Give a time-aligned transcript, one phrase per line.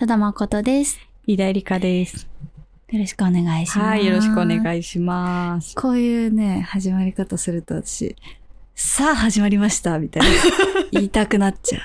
[0.00, 0.98] ただまことです。
[1.26, 2.26] 井田理香です。
[2.88, 3.86] よろしくお願いします。
[3.86, 4.46] はい、よろしくおい。
[4.46, 5.74] 願いします。
[5.74, 8.16] こういうね、始まり方すると私、
[8.74, 10.28] さあ始まりましたみたいな。
[10.90, 11.82] 言いたくなっちゃう。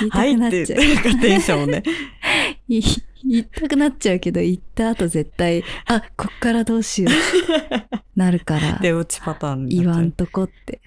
[0.00, 0.62] 言いたはいくなっちゃう。
[0.62, 1.82] って言って、テンションをね。
[2.68, 2.82] 言
[3.24, 8.18] いたくなっちゃうけど、言った後絶対、あ、こっからどうしよう。
[8.18, 8.78] なるから。
[8.84, 10.82] 出落ちパターン言わんとこって。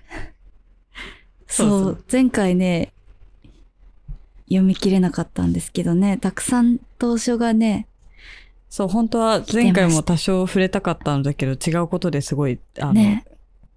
[1.47, 2.93] そう前回ね、
[4.47, 7.87] 読み切れなかったんですけどね、たくさん当初がね、
[8.73, 13.23] そう、本当は前回も多少触れたかったのだけど、違うことですごい、あの、ね、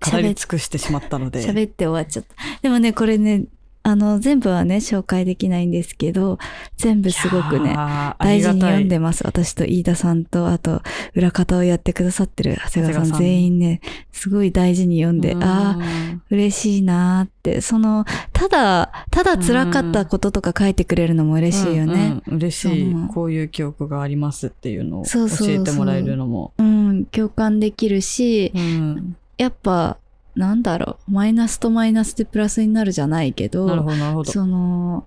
[0.00, 1.46] 語り尽くしてしまったので。
[1.46, 2.34] 喋って終わっちゃった。
[2.62, 3.44] でもね、これね、
[3.86, 6.40] あの、全部はね、紹介できないんですけど、
[6.76, 7.76] 全部すごくね、
[8.18, 9.24] 大事に読んであます。
[9.24, 10.82] 私と飯田さんと、あと、
[11.14, 22.20] 裏方をやってくださってる長谷川さん全員ね、すごい大事に読んで、ああ、うん嬉しいなーって、その、ただ、ただ辛かったこととか書いてくれるのも嬉しいよね。
[22.26, 22.94] うんうん嬉しい。
[23.14, 26.54] こういう記憶がありますっていうのを教そうそうそうえてもらえるのも。
[26.58, 29.16] うん、共感できるし、うん。
[29.38, 29.98] やっぱ、
[30.36, 34.30] なんだろう、マイナスとマイナスでプラスになるじゃないけど、なるほど、なるほど。
[34.30, 35.06] その、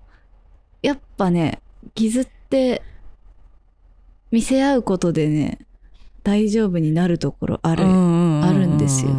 [0.82, 1.60] やっぱね、
[1.94, 2.82] 傷って、
[4.32, 5.58] 見せ合うことでね、
[6.24, 7.84] 大丈夫になるところある。
[7.84, 9.10] ああるんですよ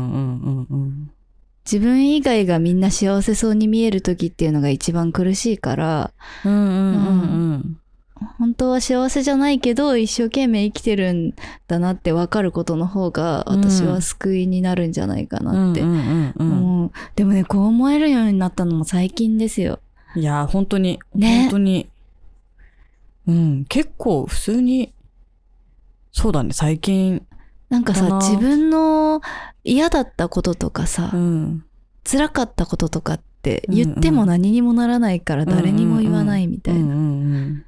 [1.63, 6.51] 自分以外がみんな幸せそうに見える時っていうのが一番苦しいから、うん。
[6.51, 7.80] うんうんうんうん。
[8.37, 11.33] 本当は幸せじゃないけど一生懸命生きてるん
[11.67, 15.81] だなって分かることの方が私は救いになるんじゃないかなって。
[15.81, 19.79] でもねこう思えるようになったのも最近ですよ。
[20.15, 21.43] いや、本当に、ね。
[21.43, 21.89] 本当に、
[23.27, 24.93] うん、結構普通に、
[26.11, 27.25] そうだね、最近、
[27.69, 29.21] なんかさ自分の
[29.63, 31.63] 嫌だったこととかさ、うん、
[32.03, 37.63] 辛かったこととかって言っても何にもならないから誰にも言わないみたいな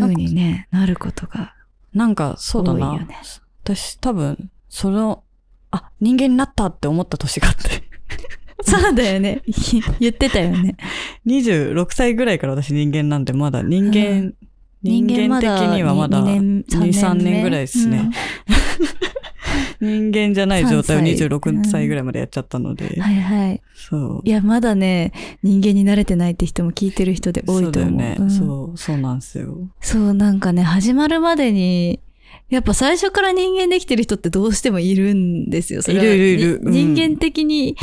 [0.00, 1.54] 風にねなることが
[1.94, 3.06] なんか、そうだな。
[3.64, 5.24] 私、多分、その、
[5.70, 7.82] あ、人間になったって思った年があって。
[8.62, 9.42] そうだよね。
[9.98, 10.76] 言ってたよね。
[11.26, 14.34] 26歳ぐらいから私人間なんで、まだ人間、うん。
[14.82, 17.98] 人間的にはまだ2年2 3年ぐらいですね。
[17.98, 18.10] うん
[19.80, 23.62] 人間じゃない状態を3歳26歳ぐらいまでやっちゃったので、はいはい。
[23.74, 24.20] そう。
[24.24, 27.64] いや、まだね、人間に慣れてないって人も聞いてる人で多いと思う。
[27.64, 29.56] そうだよね、うんそう、そうなんですよ。
[29.80, 32.00] そう、なんかね、始まるまでに、
[32.50, 35.82] やっぱ最初から人間できてる人ってどうしてもいるんですよ。
[35.82, 35.98] それ。
[35.98, 36.60] はいるいるいる。
[36.62, 36.72] うん。
[36.72, 37.76] に人間的に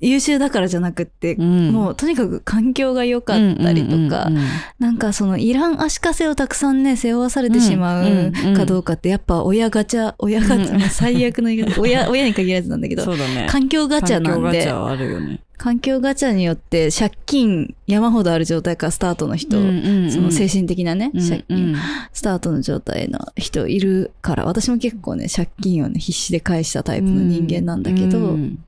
[0.00, 1.70] 優秀だからじゃなくって、うん。
[1.70, 4.30] もうとにかく環境が良かったりとか、
[4.78, 13.46] なんかそのいらん足かせをたくさんね、背負わされてしまうかどうかって、やっぱ親ガチャ、親ガチャ、最悪の言い方、親、親に限らずなんだけど、 そうだね。
[13.50, 14.30] 環境ガチャなんで。
[14.30, 15.40] 環境ガチャ、はあるよね。
[15.58, 21.76] 環境ガチャによって借金山ほどある状態からスタートの人、うんうんうんその精神的なね、借金、うんうん
[22.12, 28.42] スタートの状態の人いるから、私も結構ね、借金をね、必死で返したタイプの人間なんだけど、ううん。
[28.44, 28.64] ん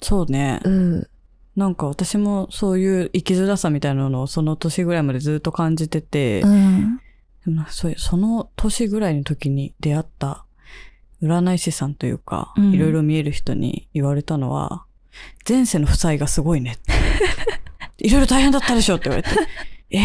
[0.00, 0.60] そうね。
[1.54, 7.00] なんか私もそういう生きづらさみたいなのをその年ぐらいまでずっと感じてて、うん。
[7.68, 10.44] そうその年ぐらいの時に出会った
[11.22, 14.84] 占い師さんというか、うんいろいろ見える人に言われたのは、
[15.48, 16.76] 前世の負債がすごいね。
[17.98, 19.30] いろいろ大変だったでしょって言われて、
[19.90, 20.02] えー、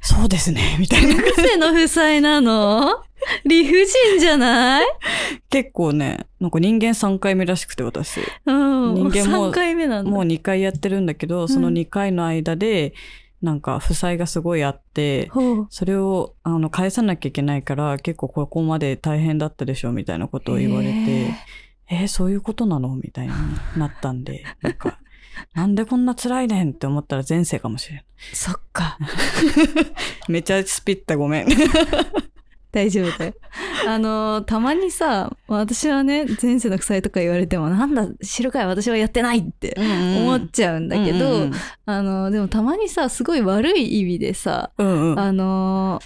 [0.00, 1.22] そうですね、 みたいな。
[1.22, 3.02] 癖の負債なの？
[3.44, 4.86] 理不尽じゃない？
[5.50, 8.20] 結構ね、なんか人間3回目らしくて私。
[8.46, 8.94] うん。
[8.94, 10.10] 人間も3回目なんだ。
[10.10, 12.94] もう2回やってるんだけど、その2回の間で、
[13.42, 15.30] なんか負債がすごいあって。
[15.68, 21.34] それをあの返さなきゃいけないから結構ここまで大変だったでしょみたいなことを言われてへ
[21.90, 22.94] えーそういうことなの？
[22.96, 23.32] みたいに
[23.76, 24.98] なったんで なんか
[25.54, 28.02] なんでこんな辛いねんって思ったら前世かもしれん。
[28.32, 28.98] そっか。
[30.28, 31.46] めちゃスピったごめん。
[32.72, 33.34] 大丈夫だよ。
[33.88, 41.52] あの、たまにさ、私はね、前世の負債とか言われても、なんだ、知るかい私はやってないって思っちゃうんだけど、うんうん
[41.86, 45.18] あの、でもたまにさ、すごい悪い意味でさ、うんうん。
[45.18, 46.00] あの、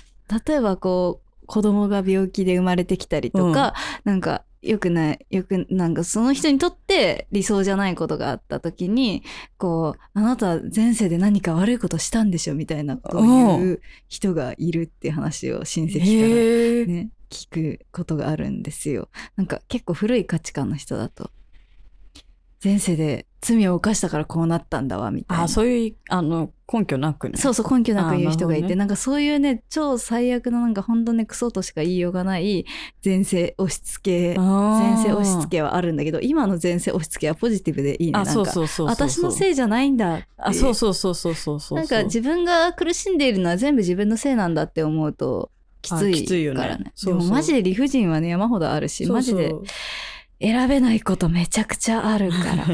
[0.46, 3.74] 例えばこう、子供が病気で生まれてきたりとか、
[4.04, 9.22] なんか、よくない、よく、なんかその人にとって理想じゃないことがあった時に、
[9.58, 19.10] こう、あなたは前世で何か悪いことしたんでしょみたいなことを言う人がいるっていう話を親戚からね、聞くことがあるんですよ。
[19.36, 21.30] なんか結構古い価値観の人だと、
[22.62, 25.44] 前世で罪を犯したからこうなったんだわ、みたいな。
[25.44, 27.36] あ、そういう、あの、根拠なくね。
[27.36, 32.64] そうそう、根拠なく言う人がいて、なねなんかそういうね、超最悪な、なんか本当ね、クソとしか言いようがない
[33.04, 38.12] 前世押し付け、前前世押し付けはあるんだけど、今の前世押し付けはポジティブでいいね。
[38.12, 38.86] なあ、んかそうそうそうそう。
[38.86, 39.52] 私のせい。
[39.52, 40.26] いじゃないんだ。
[40.38, 41.78] あ、そうそうそうそうそうそう。
[41.78, 45.50] なんか自分が苦しんでいるのは全部自分のせいなんだって思うと、
[45.82, 46.92] きついからね。
[46.94, 49.54] そうそうでもマジで理不尽はね、山ほどあるし、そうそうマジで
[50.44, 52.66] 選べないことめちゃくちゃあるから。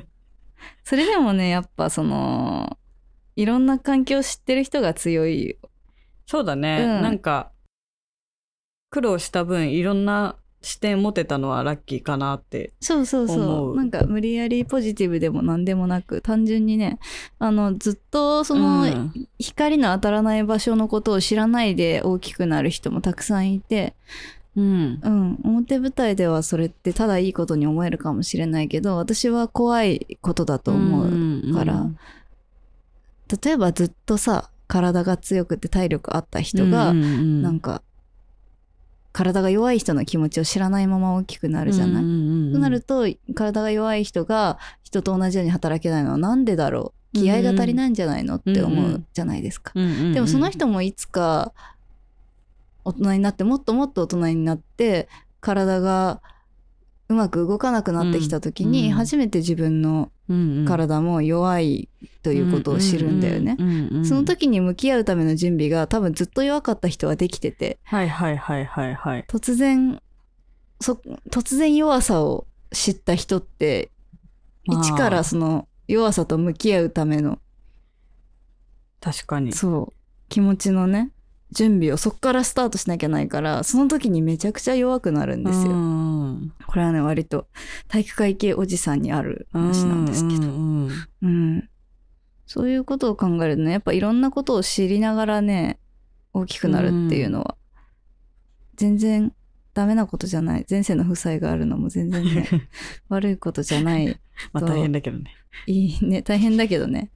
[0.84, 2.78] それでもね、やっぱその、
[3.34, 5.56] いろんな環境を知ってる人が強いよ。
[6.26, 6.78] そうだね。
[6.80, 7.50] うんなんか、
[8.90, 12.72] 苦労した分、いろんな視点持てたのはラッキーかなって。
[12.80, 13.76] そうそうそう。
[13.76, 16.98] なんか無理やりポジティブでも何でもなく、単純にね、
[17.38, 23.94] あの、ずっとその、うん光の当たらない場所のことを知らないで大きくなる人もたくさんいて、
[24.58, 25.00] うん。
[25.02, 31.54] うん、表舞台ではそれってただいいことに思えるかもしれないけど、私は怖いことだと思う。
[31.54, 31.86] から。
[33.42, 37.82] 例えばずっとさ、体が強くて体力あった人が、なんかか、
[39.12, 42.02] 体が弱い人の気持ちを知らないまま大きくなるじゃない？
[42.50, 46.12] いとなると、体が弱い人が人と同じように働けないの。
[46.12, 47.18] はなんでだろう？
[47.18, 48.36] 気合が足りないんじゃないの？
[48.36, 49.72] って思うじゃないですか。
[49.74, 51.52] でもその人もいつか
[52.88, 55.08] 大人になってもっともっと大人になって
[55.40, 56.22] 体が
[57.08, 60.10] うまく動かなくなってきた時にうん初めて自分の
[60.66, 61.88] 体も弱い
[62.22, 63.56] ということを知るんだよね。
[64.04, 69.24] その時に向き合うための準備が多分ずっと弱かった人はできててはいはいはいはいはい。
[69.28, 70.00] 突然
[70.80, 71.00] そ
[71.30, 73.90] 突然弱さを知った人って
[74.66, 77.38] まあ一からその弱さと向き合うための
[79.00, 79.52] 確かに。
[79.52, 79.98] そう
[80.28, 81.10] 気持ちのね
[81.50, 85.72] 準備をそっからスタートしなきゃないからその時にめちゃくちゃ弱くなるんですよ。
[85.72, 86.52] うん。
[86.66, 87.46] これはね割と
[87.88, 91.68] 体育会系おじさんにある話なんですけど、うん
[92.46, 93.72] そういうことを考えるとね。
[93.72, 95.78] やっぱいろんなことを知りながらね
[96.32, 97.56] 大きくなるっていうのは、
[98.76, 99.34] 全然
[99.74, 100.66] ダメなことじゃない。
[100.68, 102.48] 前世の負債があるのも全然ね
[103.10, 104.18] 悪いことじゃない
[104.52, 105.34] まあ大変だけどね。
[105.66, 106.22] いいね。
[106.22, 107.10] 大変だけどね。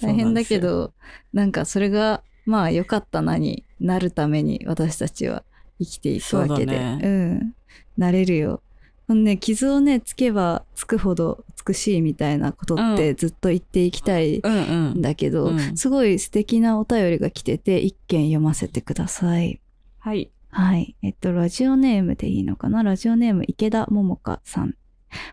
[0.00, 0.94] 大変だけど
[1.32, 5.44] なんかそれがまあ良かったなになるために私たちは
[5.78, 6.72] 生きていくわけで。
[6.72, 7.00] そうだね。
[7.02, 7.54] うん。
[7.96, 8.62] なれるよ。
[9.08, 14.94] ほんでね傷をねつけばつくほど美しいみたいなことってずっと言っていきたいうんうん。
[14.94, 15.76] んだけど、うん。
[15.76, 19.60] すごい素敵なお便りが来てて一件読ませてください。
[19.98, 20.30] はい。
[20.50, 20.96] はい。
[21.02, 22.82] えっと、ラジオネームでいいのかな？
[22.82, 24.74] ラジオネーム池田桃香さん。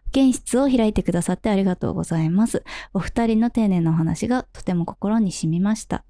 [0.06, 2.64] 保健室を開いてくださってありがとうございます。
[2.94, 6.04] お二人の丁寧なお話がとても心に染みました。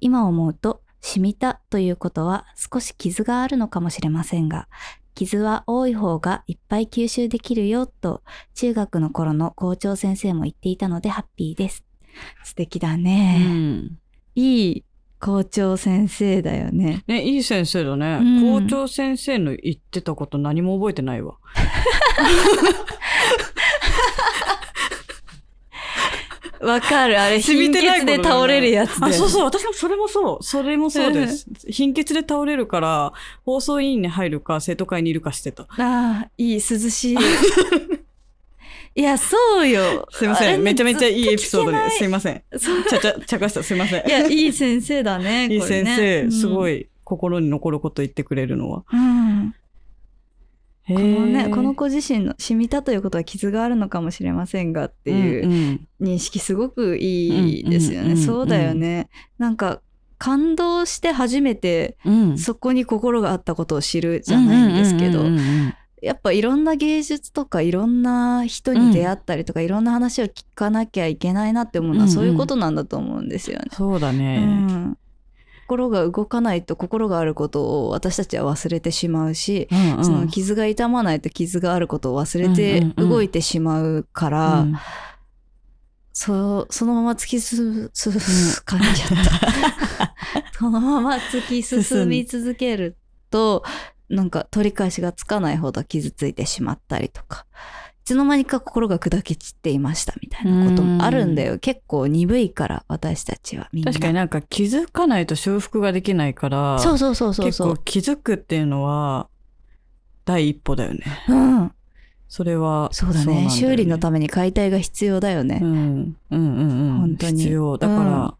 [0.00, 4.68] 今思うと、染みたということは少し傷があるのかもしれませんが、
[5.14, 8.22] 傷は多い方がいっぱい吸収できるよと
[8.54, 11.84] 中学の頃の校長先生も言っていたのでハッピーです。
[12.44, 13.38] 素敵だうね。
[13.38, 13.98] ん
[14.34, 14.84] いい
[15.20, 17.02] 校長先生だよね。
[17.06, 18.18] ね、いい先生だね。
[18.20, 21.34] うん校長先生の言ってたこと何も覚えてないわ。
[26.60, 27.20] わかる。
[27.20, 30.42] あれ、貧血で倒れるやつだよあ、ねそうそう、私もそれもそう。
[30.42, 31.46] それもそうです。
[31.68, 33.12] 貧血で倒れるから、
[33.44, 35.64] 放送委員に入るか、生徒会にいるかしてた。
[35.64, 37.18] ああ、いい、涼しい。
[38.94, 40.06] いや、そうよ。
[40.10, 40.62] すいません。
[40.62, 41.90] めちゃめちゃいいエピソードで。
[41.90, 42.42] すいません。
[42.50, 43.62] ちゃちゃ、ちゃかした。
[43.62, 44.06] すいません。
[44.06, 45.46] いや、いい先生だね。
[45.52, 46.82] いい先生、すごい。
[46.82, 48.84] い心に残ること言ってくれるのは。
[48.92, 49.54] うん。
[50.86, 58.16] ここのね、この子自身の染みたということは傷があるのかもしれませんがっていううん認識すごくいいですよね。
[58.16, 59.08] そうだよね。
[59.38, 59.80] なんか、
[60.18, 62.38] 感動して初めてうん。
[62.38, 65.24] そこに心があったことを知るじゃないんですけど
[66.02, 72.14] やっぱいろんな芸術とかいろんな人に出会ったりとか、いろんな話を聞かなきゃいけないなって思うのは、うんうん。
[72.14, 73.64] そういうことなんだと思うんですよね。
[73.72, 74.38] そうだうね。
[74.38, 74.98] ん、
[75.66, 80.04] 心が動かないと心があることを私たちは忘れてしまうし、うんうん。
[80.04, 83.10] その傷が痛まないと傷があることを忘れてうんうんうん。
[83.10, 84.74] 動いてしまうから、うん。
[86.12, 88.10] そうそのまま突き進す、
[88.66, 88.80] 噛ん。
[88.80, 90.14] じゃった。
[90.58, 92.96] そのまま突き進み続ける
[93.30, 93.62] と、
[94.08, 97.46] なんか取り返しがつかないほど傷ついてしまったりとか、
[98.02, 101.58] いつの間にか心が砕け散っていましたみたいなこともあるんだよ。
[101.58, 103.92] 結構鈍いから、私たちはみんな。
[103.92, 107.80] 確かになんか気づかないと修復ができないから、そうそうそうそう結構そう。
[107.84, 109.28] 気づくっていうのは、
[110.24, 111.04] 第一歩だよね。
[111.28, 111.72] うん。
[112.28, 112.88] それは。
[112.92, 113.34] そうだね。
[113.34, 115.60] なんよ修理のために解体が必要だよね。
[115.62, 115.70] うん。
[115.70, 116.98] うんうんうん。
[116.98, 117.78] 本当に必要。
[117.78, 118.34] だから、うん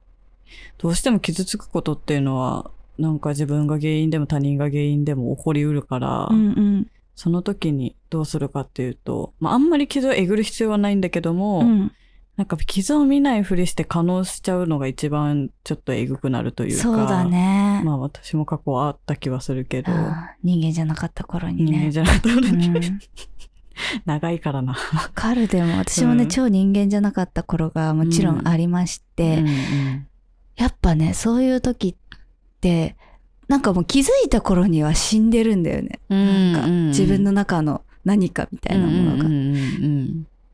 [0.79, 6.87] どうしても傷つくことっていうのは、なんか自分が原因でも他人が原因でも起こりうるから、うんうん。
[7.15, 11.93] その時にどうするかっていうと、まあ、あんまり傷をえぐる必要はないんだけども、うん
[12.37, 16.83] なんか傷を見ないふりして可能しちゃうのが一番ちょっとえぐくなるというか。
[16.85, 17.25] そうだ。
[17.25, 17.83] ね。
[17.85, 20.15] まあ私も過去あった気はするけど、うん
[20.45, 21.73] 人間じゃなかった頃にね。
[21.73, 22.81] 人間じゃなかった頃にうん
[24.07, 24.75] 長いからな。
[24.75, 24.79] わ
[25.13, 30.07] かるでも私もね、うん超人間じゃなかった頃がもちろんありまして、うんうん
[30.55, 31.99] やっぱねそういう時って
[33.49, 39.29] なんかもう気づいた頃には死んでるんだよね、なんか自分の中の何かみたいなものが、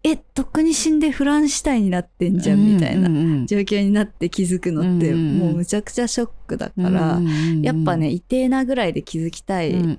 [0.03, 3.09] えとっくに死んでフランシュタインになってんじゃんみたいな
[3.47, 7.21] 状況になって気づくのってもうむちゃくちゃショックだから、
[7.63, 9.99] やっぱね、一定なぐらいで気づきたい、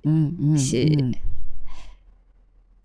[0.57, 0.97] し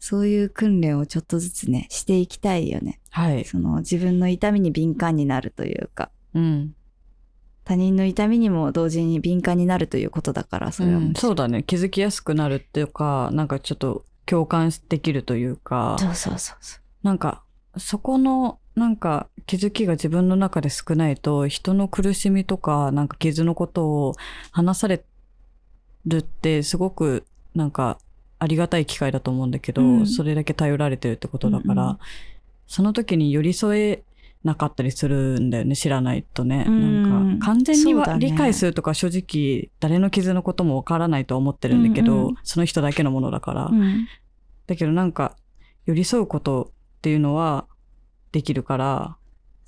[0.01, 2.99] そういう訓練をちょっとずつねしていきたいよね。
[3.11, 3.45] はい。
[3.45, 6.11] その自分の痛みに敏感になるというか。
[6.35, 6.75] うん
[7.71, 10.99] 他人の痛みにも同時に敏感になるということだからそれは。
[10.99, 11.63] もうんそうだね。
[11.63, 16.81] 気づきやすくなるっていうか、なんかちょっと共感できるというか、そうそうそうそう。
[17.05, 17.45] なんか
[17.77, 24.17] そこのなんか気づきが自分の中で少ないと人の苦しみとかなんか傷のことを
[24.51, 25.05] 話され
[26.07, 27.25] るってすごく
[27.55, 27.99] なんか
[28.41, 30.07] ありがたい機会だと思うんだけど、うん。
[30.09, 31.99] それだけ頼られてるってことだから、うんうん。
[32.67, 34.03] その時に寄り添え
[34.43, 37.03] なかったりするんだよね知らないとね、うん。
[37.03, 42.35] なんか完全には理解するとか正直誰の傷のこともわからないとは思ってるんだけど、うんうん。
[42.43, 44.07] その人だけのものだから、うん。
[44.67, 45.37] だけどなんか
[45.87, 47.67] 寄り添うことっていうのは
[48.33, 49.17] できるから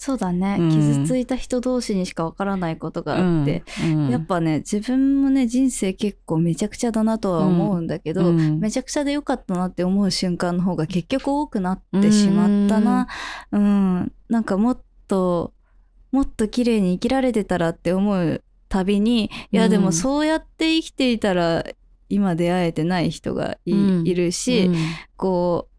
[0.03, 0.71] そうだね、うん。
[0.71, 4.09] 傷ついた人同士にしかわからないことがあって、、うん。
[4.09, 8.59] やっぱね自分もね人生結構めちゃくちゃだなとは思うんだけど、うん。
[8.59, 13.07] めちゃくちゃでよかったなって思う瞬間の方が結局多くなってしまったな。
[13.53, 15.53] うん、なんかもっと
[16.11, 19.71] もっと綺麗に生きられてたらって思うたびにいやうん。
[19.71, 21.65] でもそうやって生きていたら
[22.09, 24.77] 今出会えてない人がい,、るし、うん。
[25.17, 25.72] こう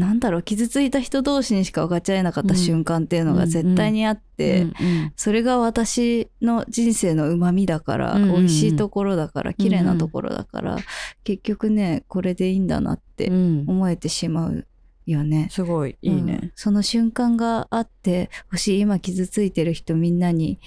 [0.00, 4.68] なんだろう傷ついた人同士にしか分かっちゃえなかった瞬間っていうのが絶対にあって、うん。
[4.68, 5.12] うん。
[5.14, 8.22] それが私の人生の旨味だから、うん。
[8.22, 10.78] うんうん美味しいところだから綺麗なところだから、
[11.22, 13.64] 結局ねこれでいいんだなってうん。
[13.68, 14.66] 思えてしまう
[15.06, 15.48] よね。
[15.50, 16.26] すごいいいうん。
[16.26, 16.52] ね。
[16.54, 20.58] その瞬間があってほしい今傷ついてる人みんなに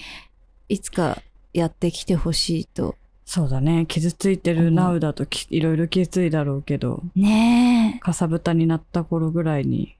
[0.69, 1.21] いつか
[1.53, 3.85] やってきてほしいとそうだね。
[3.87, 7.99] 傷ついてるナウだときいろいろ傷ついだろうけど、ねえ。
[7.99, 9.95] かさぶたになった頃ぐらいに。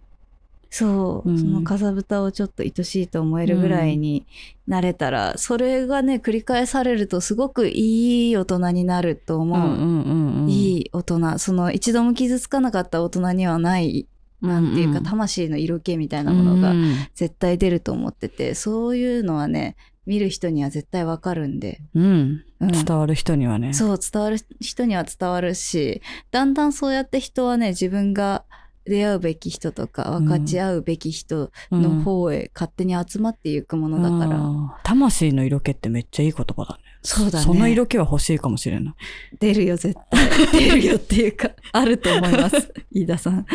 [0.70, 1.40] そう、うん。
[1.40, 4.26] そのかさぶたをちょっと愛しいと思えるぐらいに
[4.68, 11.38] なれたら、それがね繰り返されるとすごくいい大人になると思う、んいい大人。
[11.40, 14.08] その一度も傷つかなかった大人にはない
[14.42, 16.96] なんていうか、うんうん魂の色気みたいなものがうん。
[17.16, 19.76] 絶対出ると思っててそういうのはね
[20.06, 22.44] 見る人には絶対わかるんで、うん。
[22.68, 22.86] うん。
[22.86, 23.74] 伝わる人にはね。
[23.74, 26.02] そう伝わる人には伝わるし
[26.32, 28.44] だんだんそうやって人はね自分が
[28.86, 34.84] 出会うべき人とか分かち合うべき人の方へ勝手に集まっていくものだから、あー。
[34.84, 36.84] 魂の色気ってめっちゃいい言葉だね。
[37.02, 37.46] そうだね。
[37.46, 38.94] その色気は欲しいかもしれない。
[39.40, 40.30] 出るよ絶対。
[40.52, 42.74] 出るよっていうかあると思います。
[42.92, 43.46] 飯田さん、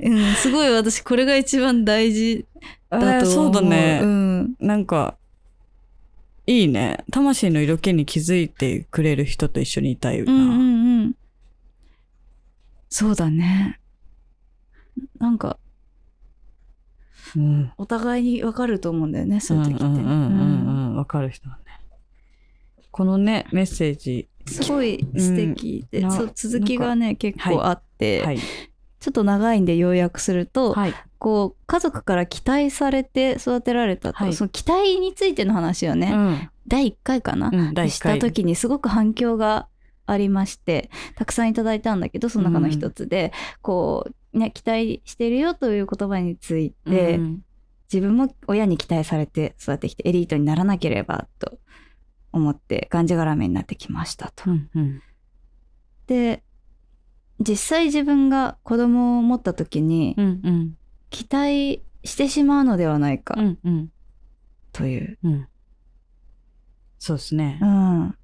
[0.00, 2.44] うん、すごい私これが一番大事
[2.90, 4.00] だと思う、えーそうだね。
[4.02, 5.17] うん、なんか、
[6.48, 7.04] いいね。
[7.10, 10.32] 魂の色気に気づいてくれる人と一緒にいたいな。
[10.32, 11.14] うんうんうん
[12.90, 13.78] そうだね
[15.18, 15.58] なんか
[17.36, 20.96] うんお互いに分かると思うんだよねそういう時って、うんうんうんうんうん。
[20.96, 21.62] わかる人はね。
[22.90, 24.30] このね、メッセージ。
[24.46, 28.38] すごい素敵で、うん続きがね結構あって、はい。
[29.00, 30.94] ちょっと長いんで要約すると、はい。
[31.18, 36.50] こう家族から期待されて育てられたと、はいその期待についての話をね、うん。
[36.68, 38.18] 第1回かな、うん、第1した回。
[38.18, 39.68] 時にすごく反響が
[40.06, 47.42] ありましてたくさんいただいたんだけどその中の一つで、こうね期待してるよという言葉について、うん
[47.90, 51.58] 自分も親に期待されて育ってきてエリートにならなければと
[52.32, 54.50] 思ってがんじがらめになってきましたと。
[54.50, 55.02] うんうん
[56.06, 56.42] で
[57.40, 60.74] 実際自分が子供を持った時にうんうん
[61.10, 63.92] 期待してしまうのではないかうんうん
[64.72, 65.18] という。
[65.24, 65.48] うん
[66.98, 67.66] そうですねう。
[67.66, 68.14] ん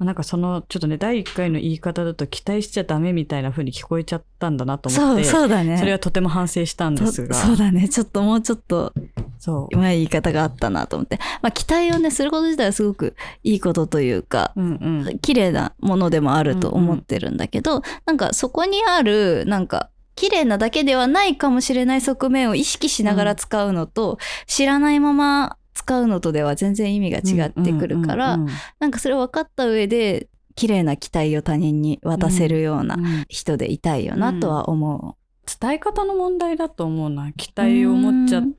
[0.00, 5.76] なんかその、ちょっとね、第1回の言い方だと期待しちゃダメみたいな風に聞こえちゃったんだなと思そうって、そうだね。
[5.76, 7.88] それはとても反省したんとですが、そうだね。
[7.88, 8.92] ちょっともうちょっと
[9.38, 9.76] そう。
[9.76, 11.18] うまい言い方があったなと思って。
[11.42, 15.18] まあ期待をね、すること自体はすごくいいことというか、うんうん。
[15.20, 28.54] 綺麗なものでもあると思ってるんだけど、なんかそこにある、なんか、綺麗なだけではないかもしれない側面を意識しながら使うのと、知らないまま使うのとでは全然意味が違ってくるから、うんうんうん。
[28.80, 35.16] なんかそれを分かった上で綺麗な期待を他人に渡せるようなうん人でいたいよなとは思
[35.60, 37.32] 伝え方の問題だと思うな。
[37.32, 38.54] 期待を持っちゃうん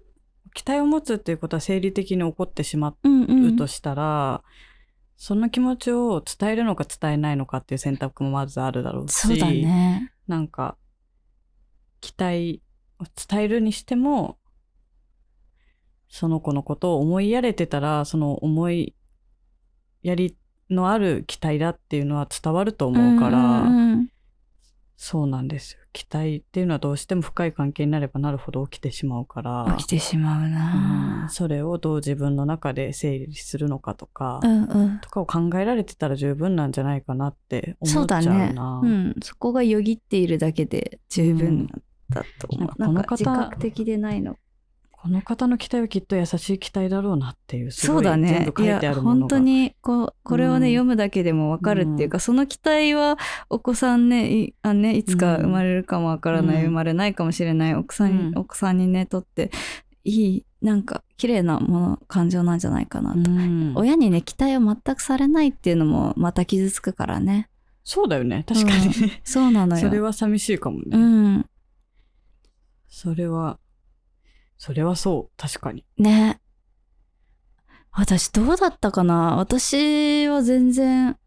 [0.53, 2.97] 期待を持つっていうことは生理的に起こってしまう。
[3.03, 4.43] うんううとしたら、
[5.19, 10.13] その気持ちを伝えるのか伝えないのかっていう選択もまずあるだろうしそうだね。
[10.27, 10.77] なんか
[11.99, 12.61] 期待
[12.99, 14.37] を伝えるにしても
[16.07, 18.95] その子のことを思いやれてたらその思い
[20.01, 20.37] やり
[20.69, 24.09] のある期待だっていうのは伝わると思うから、うんうんうん
[25.01, 31.27] そうなんですよ期待っていうのはどうしても深い関係になればなるほど起きてしまうから起きてしまううんな。
[31.31, 34.99] それをどう自分の中で整理するのかとか、うんうん。
[34.99, 38.49] とかを考えられてたら十分なんじゃないかなってそう思っちゃだね。
[38.51, 38.81] うな。
[38.83, 39.15] うん。
[39.23, 41.67] そこがよぎっているだけで十分
[42.09, 42.69] だと思う。
[42.77, 44.35] うんなんか自この方覚的でないの。
[45.01, 48.49] この方の期待はきっと優しい期待だろうなっていうそうだね。
[48.49, 49.19] いてあるものが。
[49.21, 50.73] 本当にこうこれをね、うん。
[50.73, 53.17] 読むだけでもわかるっていうか、その期待は
[53.49, 56.65] お子さんねいあねいつか生まれるかもわからない、うん。
[56.65, 58.37] 生まれないかもしれない奥さんに、うん。
[58.37, 59.51] 奥さんにねとって
[60.03, 63.73] いいなんか綺麗なもの感情なんじゃないかなと、うん。
[63.77, 67.49] 親にね期待を全くされないっていうのもまた傷つくからね。
[67.85, 68.43] そうだよね。
[68.45, 68.87] 確かに。
[68.87, 69.81] ね、そうなのよ。
[69.87, 71.45] それは寂しいかもね、うん。
[72.89, 73.59] それは
[74.59, 75.83] それはそう確かに。
[75.97, 76.39] ね。
[77.91, 79.37] 私どうだったかな？
[79.37, 81.17] 私は全然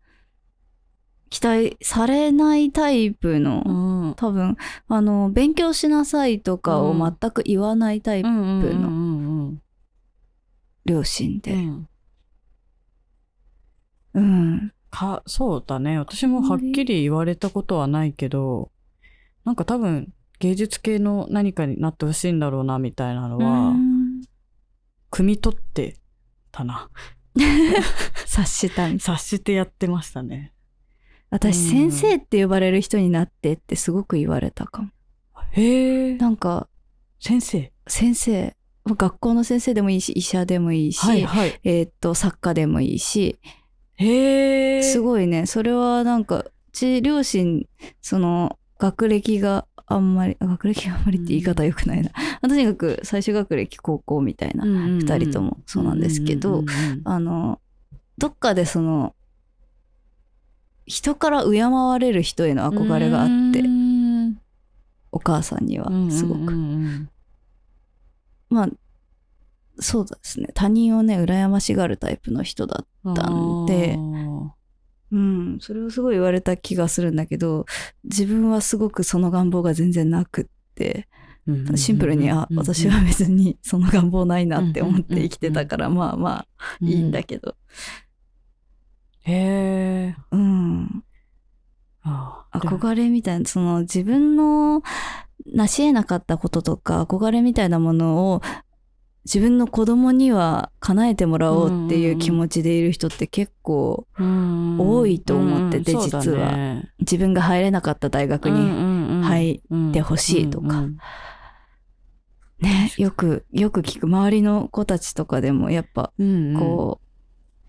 [1.31, 4.15] 期待されないタイプの、ん。
[4.17, 9.63] 多分あの勉強しなさいとかを全く言わないタイプうんうんうんのうん。
[10.85, 11.55] 両親で。
[11.55, 11.89] うん。
[14.15, 14.73] うん。
[14.91, 15.99] かそうだね。
[15.99, 18.71] 私もはっきり言われたことはないけど
[19.45, 20.13] なんか多分
[20.43, 24.23] 芸術系の何かになってほしいんだろうなみたいなのは、うん。
[25.13, 25.99] 汲み取って
[26.51, 26.91] たな。
[28.27, 30.53] 察したみたい察してやってましたね。
[31.31, 34.91] 私うん先生って呼ばれる人になってってすごく言われたかも。
[35.53, 36.17] へえ。
[36.17, 36.69] なんか
[37.21, 37.73] 先生？
[37.87, 38.57] 先生。
[38.85, 41.61] 学校の先生でもいいし医者でもいいし、はいはい。
[41.63, 43.39] えーっと作家でもいいし。
[43.95, 44.83] へえ。
[44.83, 45.47] すごいね。
[45.47, 47.65] それはなんかうち両親
[48.01, 56.65] その学歴があんまりあ学歴があんまりって言い方よくないな、とにかく最終学歴高校みたいな、二二人ともそうなんですけど
[57.05, 57.61] あの
[58.19, 59.15] どっかでその
[60.87, 63.63] 人から敬われる人への憧れがあって
[65.11, 66.53] お母さんにはすごく、
[68.51, 68.69] まあ
[69.79, 70.49] そうですね。
[70.55, 73.97] 他人をね羨ましがるタイプの人だったんで
[75.13, 77.67] うん、それをすごい言われた気がするんだけど
[78.05, 80.45] 自分はすごくその願望が全然なくっ
[80.75, 81.07] て
[81.77, 86.47] シンプルにあ私は別にその願望ないなって思って生きてたからまあまあ
[86.81, 87.57] いいんだけど。
[89.25, 90.17] へえ。
[90.31, 91.05] うん。
[92.05, 94.83] 憧れみたいなその自分の
[95.47, 98.43] 成し得なかったこととか憧れみたいなものを
[99.25, 106.53] 自分の子供には叶えてもらおうっていう気持ちでいる人って結構多いと思ってて実は。
[106.53, 110.85] ね自分が入れなかった大学に入ってほしいとか。
[112.61, 114.07] ね、よく、よく聞く。
[114.07, 116.13] 周りの子たちとかでもやっぱ
[116.59, 117.07] こう、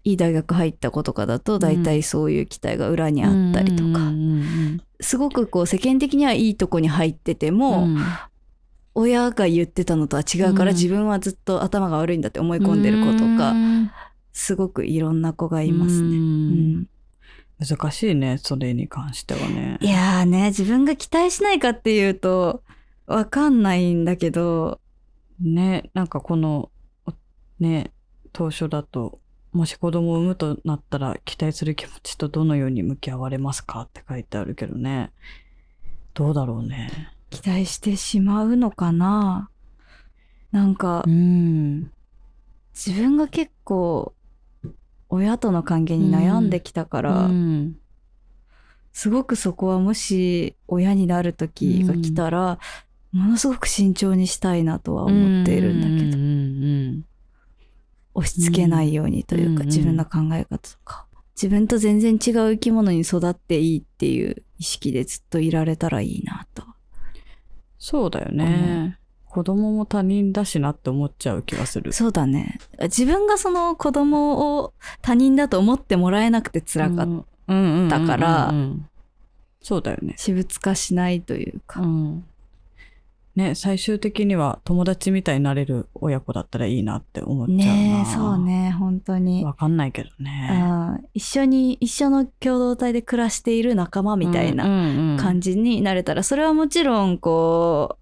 [0.04, 4.12] いい大学入った子とかだと大体そういう期待が裏にあったりとか、
[5.00, 7.88] すごくこう世間的にはいいとこに入ってても、
[8.96, 10.76] 親が言ってたのとは違うからうん。
[10.76, 13.54] 自分はずっと頭が悪いんだって思い込んでる子とか、
[14.32, 16.18] すごくいろんな子がいますね。
[16.18, 16.88] うん。
[17.60, 19.78] 難しいねそれに関してはね。
[19.82, 22.64] いやーね、自分が期待しないかっていうと、
[23.06, 24.80] わかんないんだけど、
[25.40, 26.70] ねなんかこの
[27.06, 27.14] お
[27.60, 27.92] ね
[28.32, 29.20] 当初だと
[29.52, 35.12] もし子供を産むとなったら期待する気持ちとどのように向き合われますかって書いてあるけどね。
[36.14, 39.50] どうだろうね期待してしまうのかな
[40.52, 41.92] なんか、ん
[42.76, 44.14] 自分が結構、
[45.10, 47.78] 親との関係に悩んできたから、うん
[48.96, 52.60] すごくそこはもし親になる時が来たら、
[53.12, 56.18] ものすごく慎重にしたいなとは思っているんだけど、
[58.14, 61.08] ど押し付けないようにというか、うん自分の考え方とか。
[61.36, 62.20] 自分と全然違う
[62.52, 66.64] 生き物に育っていいっていう意識でずっといられたらいいなと。
[67.84, 68.98] そうだよね。
[69.26, 71.92] 子供も他人だしなって思っちゃう気がする。
[71.92, 72.58] そうだね。
[72.84, 78.54] 自分がその子供を他人だと思ってもらえなくて辛かったから
[79.62, 80.14] そうだよね。
[80.16, 81.82] 私物化しないというか。
[81.82, 82.26] うん
[83.36, 87.66] ね、最終的には友達みたいになれる親子だったらいいなって思っちゃうな。
[87.66, 88.38] ねえそう。
[88.38, 90.50] ね本当にわかんないけどね。
[90.52, 97.98] あー一緒に一緒の共同体で暮らしている仲間みたいなな感じになれたら、それはもちろんこ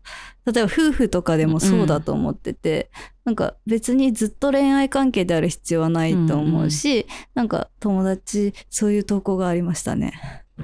[0.46, 2.90] う例えば夫婦とかでもそうだと思ってて、
[3.24, 10.14] なんか別にずっと恋愛関係である必要はないと思うし、なんか友達そういう投稿がありましたね。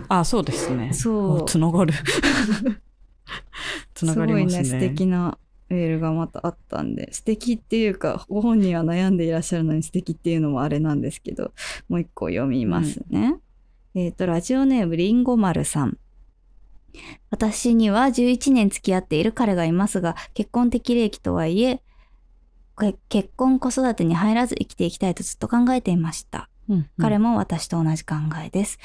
[0.09, 0.93] あ、そうですね。
[0.93, 1.93] そうつながる。
[3.93, 4.63] つながりますね。
[4.63, 5.37] すごいね素敵な
[5.69, 11.51] メールがまたあったんで素敵っていうかご本人は悩んでいらっしゃるのに素敵っていうのもあれなんですけど
[11.89, 13.35] もう一個読みますね。
[13.95, 15.97] えっ、とラジオネームりんご丸さん。
[17.29, 21.81] 私には11年付き合っている彼がいますが結婚適齢期とはいえ
[22.79, 26.49] け結婚子育てに入らず生きていきたいとずっと考えていました。
[26.69, 28.79] うん彼も私と同じ考えです。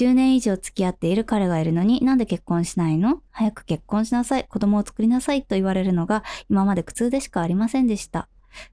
[0.00, 3.20] 10年以上付き合っている彼がいるのになんで結婚しないの？
[3.32, 8.26] 早く結婚しなさい、子供を作りなさいと言われるのが今まで苦痛でしかありませんでした。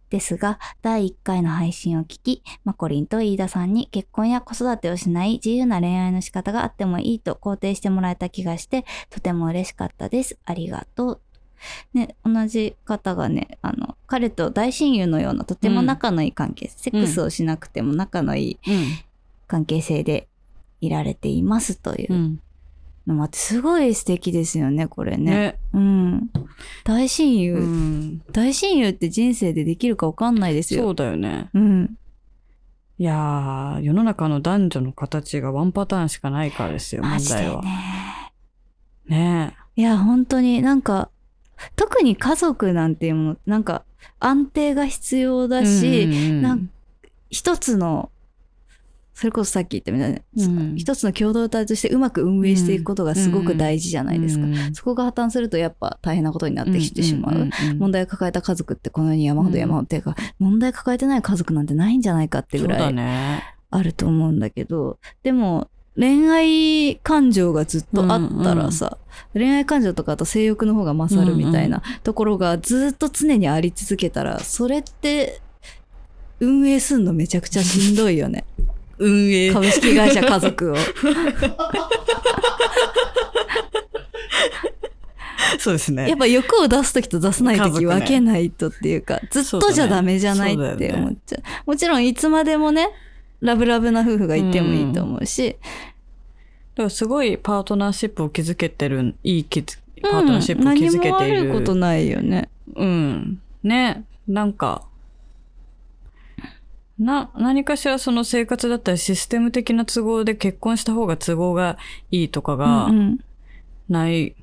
[0.10, 10.40] ですが、第1回の配信を聞き、マコリンと飯田さんに結婚や子育てをしない自由な恋愛の仕方があってもいいと肯定してもらえた気がして、とても嬉しかったです。
[10.46, 11.22] ありがとう。
[11.94, 18.60] ね、同じ方がね、あの、彼と大親友のようなとても仲のいい関係、セックスをしなくても仲のいい
[19.48, 20.30] 関係性で
[20.82, 22.42] いられていますといううん。
[23.08, 25.32] のもあって、すごい素敵ですよね、これね。
[25.32, 25.60] ね。
[25.74, 26.30] うん。
[26.84, 28.22] 大親友、うん。
[28.32, 30.84] 大親友って人生でできるかわかんないですよ。
[30.84, 31.50] そうだよね。
[31.54, 31.98] うん。
[33.00, 37.62] いやー、世の中の男女の形がワンパターンしかないからですよ、問題は。
[37.62, 37.72] ね。
[39.08, 41.10] ねいや、本当になんか、
[41.76, 43.84] 特に家族なんていうもの、なんか
[44.20, 46.70] 安定が必要だし、うんうんうんなん
[47.30, 48.10] 一つの、
[49.18, 54.46] それこそさっき言ったみたいな、うん一つの共同体としてうまく運営していくことがすごく大事じゃないですか。
[54.46, 57.36] うんそこが破綻するとやっぱ大変なことになってきてしまう。
[57.36, 63.42] んんん問題を抱えた家族ってこの世に山ほど山ほどっていうか、問題抱えてない家族なんてないんじゃないかってぐらいね。
[63.72, 69.00] あると思うんだけど、でも恋愛感情がずっとあったらさ、
[69.34, 75.42] 恋愛感情とかあと性欲の方が勝るみたいなところがずっと常にあり続けたら、それって
[76.40, 78.46] 運営すんのめちゃくちゃしんどいよね。
[79.00, 79.52] 運営。
[79.52, 80.76] 株式会社家族を。
[85.60, 86.08] そうですね。
[86.10, 91.42] やっぱ欲を出すときと出さないとき分けないとっていうか、ずっとじゃダメじゃないって思っちゃう。
[91.66, 92.90] もちろんいつまでもね、
[93.42, 95.58] ラブラブな夫婦がいてもいいと思うし、
[96.76, 99.66] だからすごいパートナーシップを築けてる、いいパー
[100.02, 101.42] トナーシップを築けている。
[101.42, 102.50] うん、何も悪いことないよね。
[102.76, 103.40] うん。
[103.64, 104.04] ね。
[104.28, 104.84] なんか、
[107.00, 111.78] な、何かしらその生活だったりシステム的な都合で結婚した方が都合が
[112.12, 113.20] いいとかがうんうん
[113.90, 114.36] ない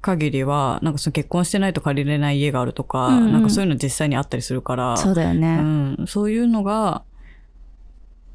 [0.00, 3.32] 限りは、なんかその結婚してないと借りれない家があるとか、うんうん。
[3.32, 5.58] なんかそういうの実際にあったりするから、そうだよね。
[5.98, 7.02] うん、そういうのが、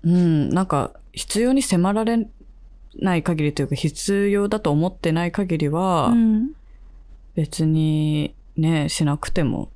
[0.04, 2.28] うん、なんか必要に迫られ
[3.00, 6.52] ない限りというか必要だと思ってない限りは、うん。
[7.36, 9.70] 別にね、しなくても、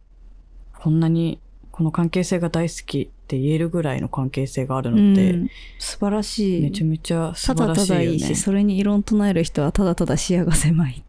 [0.80, 1.40] こんなに
[1.72, 6.62] この関係性が大好きって言えるぐらいの関係性があるのって、うん素晴らしい。
[6.62, 8.06] めちゃめちゃ素ただた晴らしいよね。
[8.06, 11.04] だいいし、それに異論唱える人はただただ視野が狭い。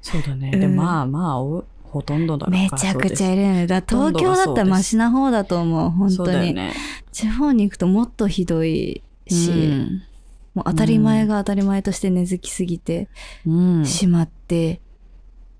[0.00, 0.52] そうだね。
[0.54, 3.66] うんで、まあまあ、おほとんどだめちゃくちゃいるよね。
[3.66, 6.54] だ東京だったらマシな方だと思う、本当に。
[6.54, 6.72] ね。
[7.12, 10.02] 地方に行くともっとひどいし、うん
[10.54, 13.08] もう当たり前が当たり前として根付きすぎて
[13.46, 13.84] うん。
[13.84, 14.80] しまって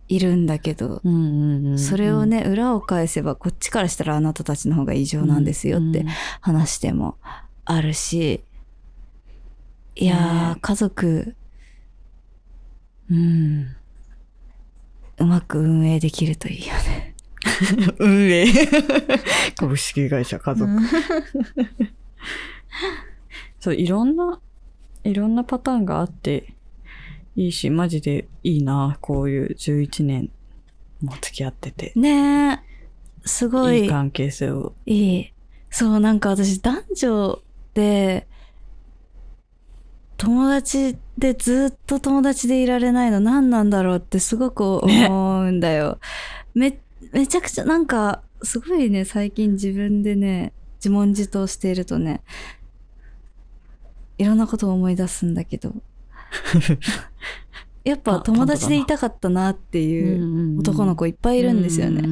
[0.09, 1.19] いるんだけど、うんう
[1.61, 6.07] んうんそれを、ね、裏を返せばこっちからしたらあなたたちの方が異常なんですよってうん
[6.41, 7.17] 話しても
[7.65, 8.43] あるし、
[9.97, 11.35] いやー、ね家族
[13.11, 13.77] うん。
[15.19, 17.15] うまく運営できるといいよね。
[17.99, 18.47] 運営。
[19.57, 20.71] 株式会社家族。
[23.61, 24.41] そう、いろんな、
[25.05, 26.55] いろんなパターンがあって
[27.37, 30.31] いいし、マジでいいな、こういう11年
[31.03, 31.93] も付き合ってて。
[31.95, 32.59] ねえ、
[33.25, 34.73] すごいいい関係性を。
[34.87, 35.33] いい。
[35.71, 37.43] そう、なんか私男女
[37.75, 38.27] で、
[40.17, 45.99] 友達でずっと友達でいられないの何なんだろうってすごく思うんだよ。
[46.55, 46.81] め、
[47.13, 52.23] めちゃくちゃなんか、すごいね、最近自分でね、自問自答しているとね、
[54.17, 55.75] いろんなことを思い出すんだけど、
[57.87, 62.03] やっぱあ友達でいたかったなっていう男の子いっぱいいるんですよね。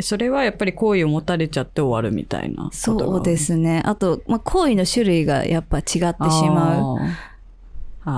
[0.00, 2.68] それはやっぱり好意を持たれちゃって終わるみたいな。
[2.72, 3.80] そうですね。
[3.84, 6.98] あと、まあ、行為の種類がやっぱ違ってしまう。
[6.98, 7.10] あー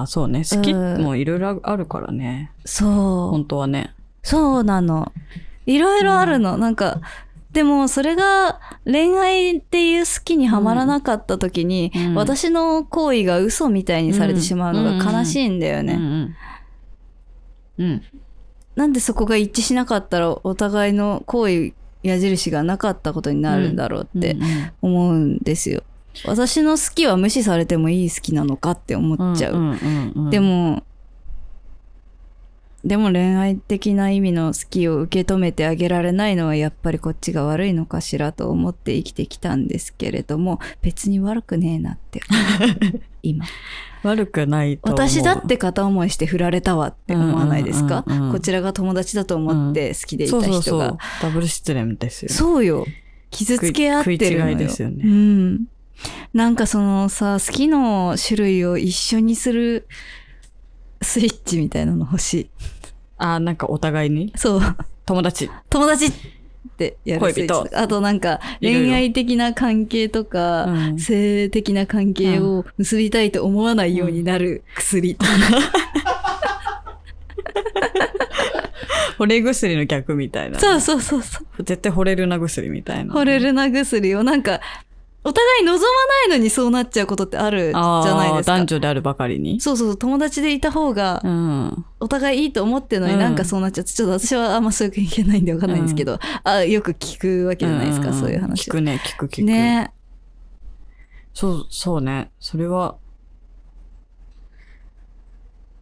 [0.01, 0.39] あー、そうね。
[0.39, 2.51] 好きうんもいろいろあるからね。
[2.65, 2.91] そう。
[3.33, 3.95] 本当はね。
[4.23, 5.13] そうなの。
[5.67, 6.57] いろいろあるの。
[6.57, 7.03] なんか、
[7.53, 15.95] でもそれが恋愛っていう好きにはまらなかった時に、うん私の行為が嘘みたいにされてしまうのが悲しいんだよね。
[15.95, 16.03] うん
[17.79, 17.85] うん。
[17.85, 18.03] うん。
[18.77, 24.37] なんでそこが一致しなかったらお互いの行為矢印がなかったことになるんだろうって
[24.81, 25.83] 思うんですよ。
[26.25, 30.31] 私の好きは無視されてもいい好きなのかって思っちゃう。
[30.31, 30.83] で、も、
[32.85, 42.21] でも恋愛的な意味の好きを受け止めてあげられないのはやっぱりこっちが悪いのかしらと思って生きてきたんですけれども、別に悪くねえなって。
[43.23, 43.45] 今。
[44.03, 44.91] 悪くないと。
[44.91, 50.61] 私だって片思いして振られたわって思わないですか、うんうんうんうんこちらが友達だと思って好きでいたそう人が。
[50.61, 50.99] そうそう。
[51.23, 52.29] ダブル失恋ですよ。
[52.31, 52.87] そうよ。
[53.31, 54.53] 傷つけ合ってるのよ。
[54.53, 55.67] 食い食い違いですよねうん。
[56.33, 59.89] なんかそのさ、好きの種類を一緒にする
[61.03, 62.51] スイッチみたいなの欲しい。
[63.19, 64.33] あ、なんかお互いに？
[64.37, 64.61] そう。
[65.07, 65.51] 友達。
[65.69, 66.13] 友達っ
[66.77, 75.17] てやるスイッチ恋人あとなんか恋愛的な関係とか、うん性的な関係を結びたいと思わないようになる薬。
[79.19, 80.59] 惚れ薬の逆みたいな。
[80.59, 81.63] そうそうそうそう。
[81.63, 83.13] 絶対惚れるな薬みたいな。
[83.13, 84.61] 惚れるな薬をなんか、
[85.23, 85.79] お互い望ま
[86.29, 88.57] ないのにそうなっちゃうことってあるじゃないですか。
[88.57, 89.61] 男女であるばかりに？
[89.61, 91.85] そうそう、友達でいた方がう、ん。
[92.01, 99.45] お互いいいと思ってるのにうんなんかそうなっちゃって、ちょっと私はあんまそういう経験ないんでわかんないんですけど、あよく聞くわけじゃないですか、んんんそういう話聞くね、聞く聞く。
[99.45, 99.93] ね
[101.35, 102.31] そう、そうね。
[102.41, 102.97] それは。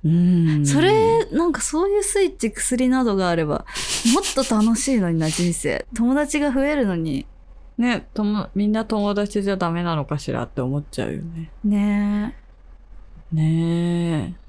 [0.05, 0.66] うん。
[0.66, 3.64] それ、なんかそういうスイッチ、薬などがあれば、
[4.12, 5.87] もっと楽しいのにな、人生。
[5.94, 7.27] 友達が増えるのに。
[7.79, 11.51] ね、とも、みんな友達じゃダメなのかしらって思っちゃうよね。
[11.64, 12.35] ね
[13.33, 14.49] ねえ。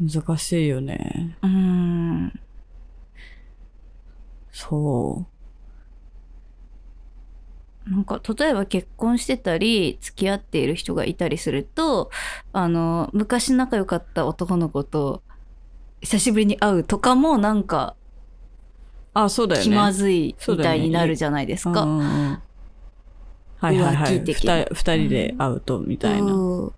[0.00, 1.36] 難しいよね。
[1.44, 1.46] え。
[1.46, 2.40] うん。
[4.50, 5.26] そ
[7.86, 12.10] なんか、例えば結婚してたり、付き合っている人がいたりすると、
[12.52, 15.22] あの、昔仲良かった男の子と、
[16.00, 18.01] 久しぶりに会うとかもなんかう。
[19.14, 19.64] あ、そうだよね。
[19.64, 21.82] 気まずいみたいになるじゃないですか。
[21.82, 22.42] うんうんうん
[23.58, 24.20] はいはいはい。
[24.20, 26.32] 二人で会うとみたいな。
[26.32, 26.72] うん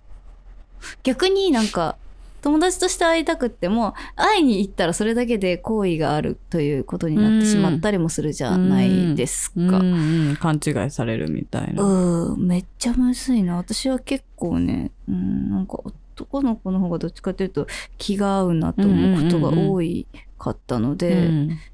[1.03, 1.97] 逆になんか
[2.43, 9.57] 友達として会いたくっても会いに行ったらそれだけで好意があるということになってしまったりもするじゃないですか。
[9.57, 11.83] うんうん、勘違いされるみたいな。
[11.83, 13.57] うん、めっちゃむずいな。
[13.57, 15.79] 私は結構ね、うん、なんか
[16.17, 17.67] 男の子の方がどっちかというと
[17.97, 20.07] 気が合うなと思うことが多い
[20.39, 21.59] かったので、うん辛いよね。
[21.59, 21.74] うん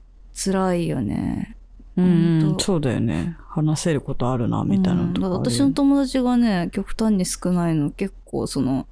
[1.96, 3.36] うんほんとそうだよね。
[3.48, 8.86] 話せることあるな、みたいなのとかうん私の友達がね、極端に少ないの結構その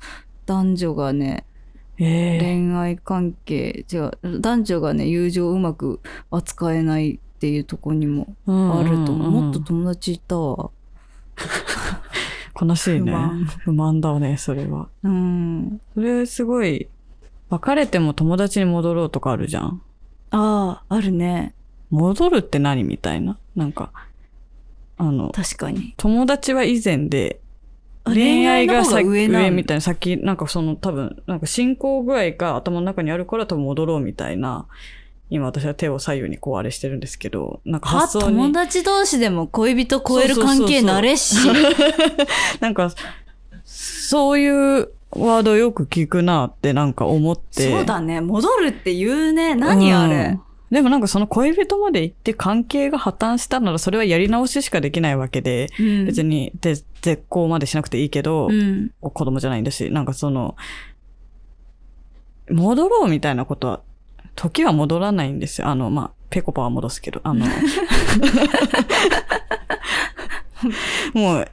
[0.46, 1.44] 男女がね、
[1.98, 9.30] ええ恋愛関係、違う、男女がね、友情をうまく扱えないっていうところにもあると思う。
[9.30, 10.70] もっと友達いたわ。
[12.60, 13.44] 悲しいね不満。
[13.44, 14.88] 不満だね、それは。
[15.04, 15.80] うん。
[15.94, 16.88] それすごい、
[17.48, 19.82] 別れても友達に戻ろうとかあるじゃん。
[20.30, 21.54] ああ、あるね。
[21.90, 23.38] 戻るって何みたいな？
[23.56, 23.90] なんか、
[24.98, 25.94] あの、確かに。
[25.96, 27.40] 友達は以前で、
[28.04, 34.66] あ恋愛がさ恋愛の方が上なのみたいな、さっき、なんかその多分、なんか進行具合が頭の中にあるから多分戻ろうみたいな、
[35.30, 38.36] 今私は手を左右にこうあれしてるんですけど、なんかは、発想に。
[38.36, 41.36] 友達同士でも恋人超える関係なれっし。
[42.60, 42.90] なんか、
[43.64, 47.70] そういうワードよく聞くなってなんか思って。
[47.70, 48.20] そうだね。
[48.20, 49.54] 戻るって言うね。
[49.54, 50.14] 何あれ。
[50.14, 58.90] うんでもなんかその恋人まで行って関係が破綻したならそれはやり直ししかできないわけで、うん別にで絶交までしなくていいけど、うん。
[59.00, 60.56] 子供じゃないんだし、なんかその、
[62.50, 63.80] 戻ろうみたいなことは、
[64.34, 65.68] 時は戻らないんですよ。
[65.68, 67.46] あの、まあ、ペコパは戻すけど、あの、
[71.14, 71.48] もう、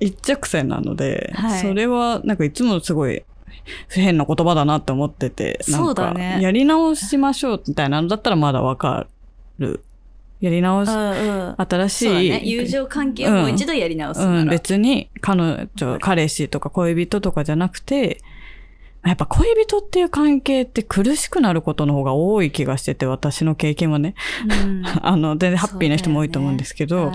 [0.00, 3.24] 一直線なので、はいそれは、なんかいつもすごい、
[3.88, 9.06] 変な言葉だなって思ってて、なんか、ねやり直しましょうみたいなのだったらまだわか
[9.58, 9.82] る。
[10.40, 11.54] やり直し、うんうん。
[11.56, 12.42] 新しい、ね。
[12.44, 14.40] 友情関係をもう一度やり直すなら。
[14.42, 18.20] うん、別に彼女、彼氏とか恋人とかじゃなくて、
[19.04, 24.14] やっぱ恋人っていう関係って苦しくなることの方が多い気がしてて、私の経験はね。
[24.62, 27.12] うん あの、全然ハッピーな人も多いと思うんですけど、うん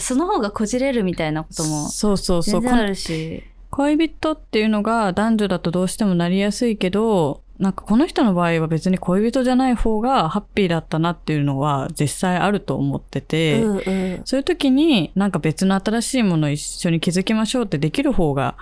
[0.00, 2.62] その方がこじれるみたいなこともそうそうそう。
[2.62, 3.44] るし。
[3.70, 13.80] 恋人っていうのが男女だとどうしてもなりやすいけど、なんかこの人の場合は別に恋人じゃない方がハッピーだったなっていうのは実際あると思ってて、うんう
[14.18, 18.56] んそういう時になんか別の新しいものを一緒に築きましょうってできる方が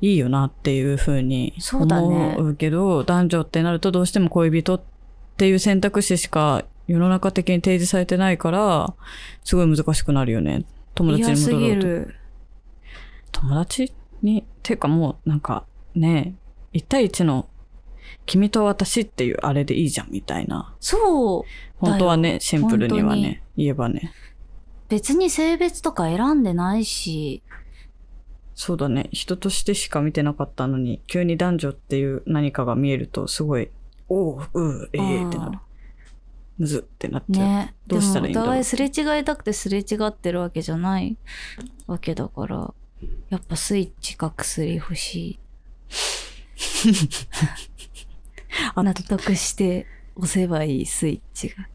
[0.00, 4.80] いいよなっていうふうに思うけど、男女ってなるとどうしても恋人っ
[5.38, 8.94] っていう選択肢しか世の中的に提示されてないから、
[9.44, 10.64] すごい難しくなるよね。
[10.94, 12.12] 友達に戻ろうと。
[13.30, 16.34] 友達に、ていうかもうなんかね、
[16.72, 17.48] 1対1の
[18.26, 20.74] 君と私っていうあれでいいじゃんみたいな。
[20.80, 21.42] そう
[21.78, 24.12] 本当はね、シンプルにはね、言えばね。
[24.88, 27.42] 別に性別とか選んでないし
[28.54, 29.08] そうだね。
[29.12, 33.70] 人としてしか見てなかったのに、急に男女っていう何かが見えると、すごい、
[34.08, 35.58] おう、うう、ええってなる。
[36.58, 37.44] むずってなっちゃう。
[37.44, 37.74] ね。
[37.86, 38.48] どうしたらいいんだろう。
[38.48, 41.16] お互いすれ違いたくてすれ違ってるわけじゃない
[41.86, 42.74] わけだから
[43.30, 45.38] やっぱスイッチか薬欲しい。
[48.74, 51.68] 納得して押せばいいスイッチが。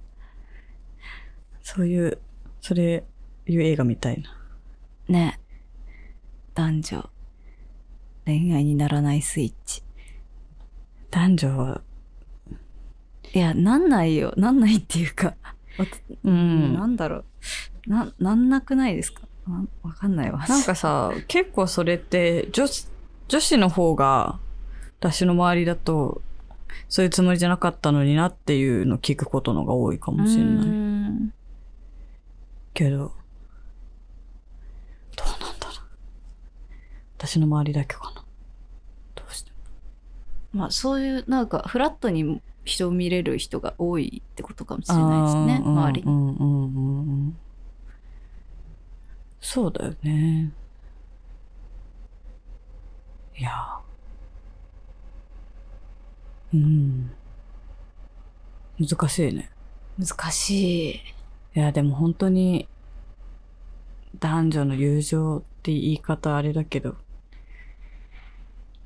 [1.61, 2.19] そういう、
[2.61, 3.03] それ、
[3.47, 4.37] いう映画みたいな。
[5.07, 5.39] ね。
[6.53, 7.09] 男女
[8.25, 9.83] 恋愛にならないスイッチ。
[11.09, 11.81] 男女は、
[13.33, 15.35] いやなんないよなんないっていうか、
[16.23, 16.73] うん。
[16.75, 17.25] なんだろう
[17.87, 19.21] ななんなくないですか？
[19.47, 22.87] なわかんないわなんかさ、結構それって、女子、
[23.27, 24.39] 女子の方が、
[24.99, 26.21] 私の周りだと、
[26.87, 30.65] そういうつもりじゃなかったのになっていうのを聞くことのが多いかもしれうない。
[30.65, 31.33] ん
[32.73, 33.05] けど、ど
[35.25, 35.75] うなんだろう。
[37.17, 38.23] 私の周りだけかな。
[39.15, 39.51] どうして
[40.53, 46.07] まあそういうなんかフラットに人を見れる人が多いってことかもしれないですね周りに。
[46.07, 47.37] うんうんうんうん。
[49.41, 50.51] そうだよね。
[53.37, 53.51] いや。
[56.53, 57.11] うん。
[58.79, 59.49] 難しいね。
[59.99, 60.95] 難しい。
[61.55, 62.67] いや、でも本当に、
[64.19, 66.91] 男女の友情って言い方あれだけど。
[66.91, 66.95] うん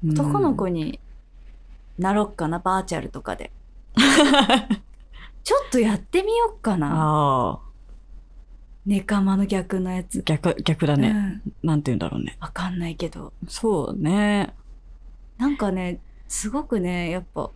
[0.03, 0.99] 男の子に
[1.97, 3.51] なろっかなバーチャルとかで。
[5.43, 6.89] ちょっとやってみよっかな。
[6.93, 7.59] ああ、
[8.85, 10.21] ネカマの逆のやつ。
[10.23, 11.09] 逆、逆だね。
[11.09, 12.37] うんなんて言うんだろうね。
[12.39, 13.33] わかんないけど。
[13.47, 14.53] そうね。
[15.37, 17.49] なんかね、すごくね、やっぱ、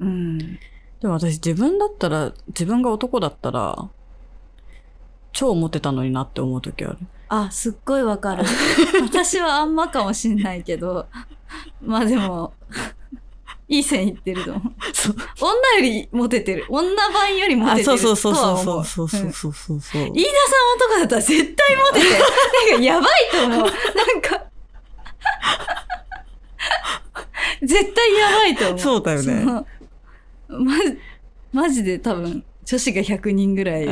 [0.00, 0.38] うん。
[0.38, 3.90] でも私自分だったら、自分が男だったら、
[5.32, 6.98] 超モテたのになって思う時ある。
[7.28, 8.44] あ、すっごいわかる。
[9.02, 11.06] 私はあんまかもしんないけど、
[11.82, 12.54] まあでも、
[13.66, 14.72] いい線いってると思う。
[14.92, 15.16] そう。
[15.40, 16.66] 女よりモテてる。
[16.68, 20.02] 女版よりモテあ、てるそうそうそうそうそうそううんそうそうそう。
[20.02, 20.10] 飯田さん
[20.76, 22.10] 男だったら絶対モテてる。
[22.12, 23.58] なんかやばいと思う。
[23.58, 24.44] なんか、
[27.62, 28.78] 絶対やばいと思う。
[28.78, 29.44] そうだよね
[30.48, 30.74] ま、
[31.52, 33.88] マジで多分、女子が100人ぐらい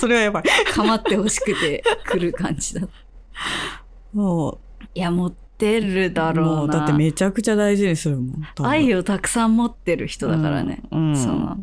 [0.00, 0.44] それはやばい。
[0.74, 2.82] 構ってほしくて来る感じだ。
[4.12, 4.58] も
[4.94, 6.52] いや、持ってるだう、ろうな。
[6.56, 8.42] もうだってめちゃくちゃ大事にするもん。
[8.66, 10.82] 愛をたくさん持ってる人だからね。
[10.90, 11.16] うん。
[11.16, 11.58] その、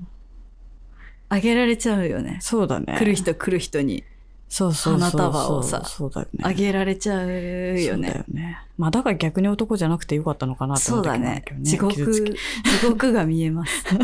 [1.29, 2.37] あげられちゃうよね。
[2.41, 2.95] そうだね。
[2.97, 4.03] 来る人来る人に
[4.49, 5.21] そうそうそうそう。
[5.21, 6.39] 花束をさそうだよね。
[6.43, 8.09] あげられちゃうよそうだね。
[8.09, 8.59] よね。
[8.77, 11.65] まあだから逆に男じゃなくてよかったのかなってそうだ思った時もあるねけどね。
[11.65, 13.83] 地獄、地獄が見えます。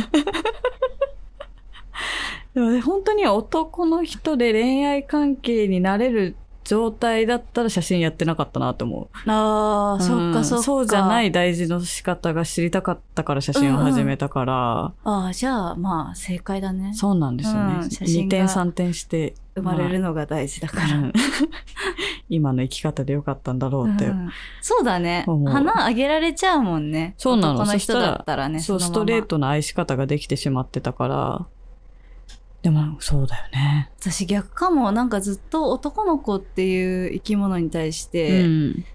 [2.53, 9.29] でもね、本当に男の人で恋愛関係になれる状態だったら写真やってなかったなと思う。
[9.29, 10.63] ああ、そっうんかそっか。
[10.63, 16.93] そうじゃない大事の仕方が知りたかったから写真を始めたから、ああ、じゃあまあ正解だね。
[16.93, 17.75] そうなんですよね。
[17.83, 20.97] うん写真2が点3点して、生まれるのが大事だから。
[20.97, 21.13] うん
[22.29, 24.05] 今の生き方でよかったんだろうって。
[24.05, 24.29] うん
[24.61, 25.25] そうだね。
[25.45, 27.13] 花あげられちゃうもんね。
[27.17, 28.59] そうなの男の人だったらね。
[28.59, 31.45] そう、ストレートな愛し方ができてしまってたから、
[32.63, 33.91] でもそうだよね。
[33.99, 34.91] 私逆かも。
[34.93, 38.85] なんかずっと男の子っていう生き物に対して、うん。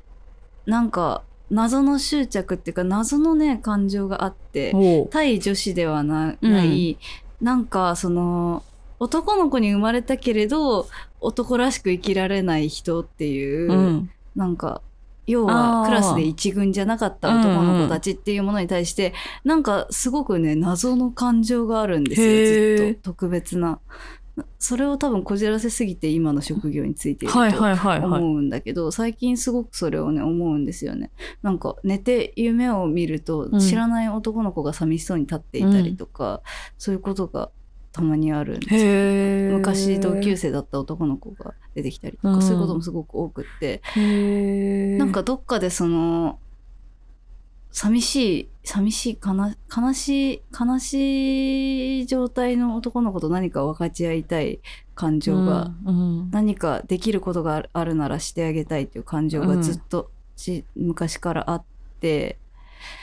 [0.64, 4.74] なんか謎の執着っていうか謎のね感情があって、
[5.11, 6.98] 対女子ではなうんない、
[7.42, 8.64] なんかその
[8.98, 10.88] 男の子に生まれたけれど
[11.20, 14.11] 男らしく生きられない人っていう、うん。
[14.35, 14.81] なんか
[15.28, 19.12] 要はクラスで一軍じゃなかった男の子たちっていうものに対して、
[19.44, 23.78] なんかすごくね謎の感情があるんですよずっと特別な。
[24.60, 28.08] それを多分こじらせすぎて今の職業についているとはいはいはいはい。
[28.08, 31.10] 思うんだけど、最近すごくそれをね思うんですよね。
[31.42, 36.42] なんか寝て夢を見るとうん知らない男の子が寂しそうに立っていたりとか、
[36.78, 37.50] そういうことが
[37.98, 42.42] たまにあるんです昔同級生だった男の子が出てきたりとか、うん。
[42.42, 43.82] そういうこともすごく多くって、
[44.98, 46.38] なんかどっかでその
[47.72, 54.61] 寂しい寂しい悲しい悲しい状態の男の子と何か分かち合いたい
[54.94, 56.30] 感情が、うんうん。
[56.30, 61.64] 何かできることがあるならしてあげたいという感情がずっとし、昔からあっ
[62.01, 62.38] て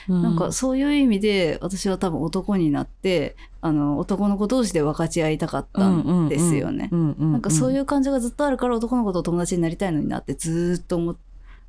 [0.08, 6.88] うなんかそういう意味で私は多分男になってあの男の子同士で分かち合いたかったんですよね。
[6.92, 11.16] なんかそういうう感じがずっとあるから男の子と友達になりたいのになってずーっと思っ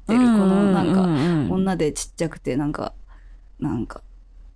[0.08, 2.94] てるこのなんかか女でちっちゃくてなんか
[3.60, 4.02] なんか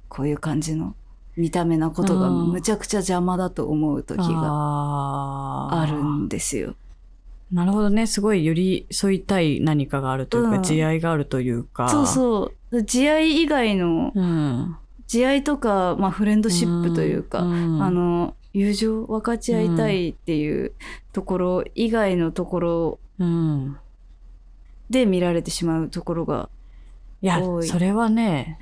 [0.08, 0.96] こういう感じの
[1.36, 6.76] 見た目なことがうんむちゃくちゃ邪魔だと思う時がああるんですよ。
[7.52, 17.82] なるほどねすごい寄り添いたい何かがあるというか、うん慈愛があるというかそうそう慈愛以外のうん、慈愛とか、まあ、フレンドシップというか、ん。
[17.82, 20.74] あの友情分かち合いたいっていう
[21.14, 23.78] ところ以外のところうん、
[24.90, 26.50] で見られてしまうところが、
[27.22, 28.58] いやそれはね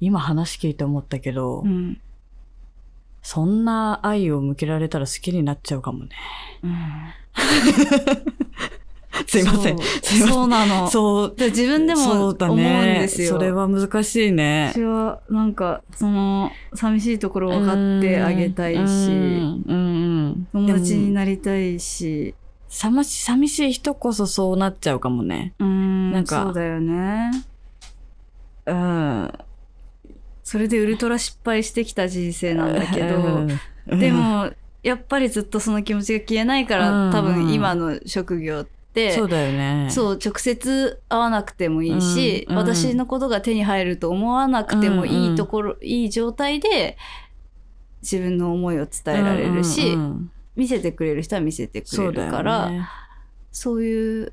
[0.00, 2.00] 今話聞いて思ったけど、うん。
[3.22, 6.10] そんな愛を向けられたら好きになっちゃうかもね。
[6.62, 6.72] うん
[9.26, 9.78] すいません。
[9.78, 9.86] そう。
[10.02, 10.34] すいません。
[10.34, 10.90] そうなの。
[10.90, 11.34] そう。
[11.36, 13.30] で自分でも思うんですよ。
[13.30, 14.70] それは難しいね。
[14.72, 20.46] 私はなんかその寂しいところを分かってあげたいしうん。
[20.52, 22.34] 友達になりたいし。
[22.68, 25.54] 寂し寂しい人こそそうなっちゃうかもね。
[25.58, 26.12] うん。
[26.12, 26.44] なんか。
[26.44, 27.30] そうだよね。
[28.66, 29.32] うん。
[30.44, 33.16] それでウルトラ失敗してきた人生なんだけど、
[33.88, 33.98] うん。
[33.98, 34.50] でも
[34.84, 37.12] やっぱりずっとその気持ちが消えないから、うん。
[37.12, 39.88] 多分今の職業ってそうだよね。
[39.90, 42.58] そう直接会わなくてもいいし、うんうん。
[42.58, 46.96] 私のことが手に入ると思わなくてもいいところ、いい状態で
[48.02, 50.30] 自分の思いを伝えられるし、うんうんうん。
[50.56, 52.70] 見せてくれる人は見せてくれるから
[53.52, 53.86] そう,、ね。
[53.86, 54.32] いう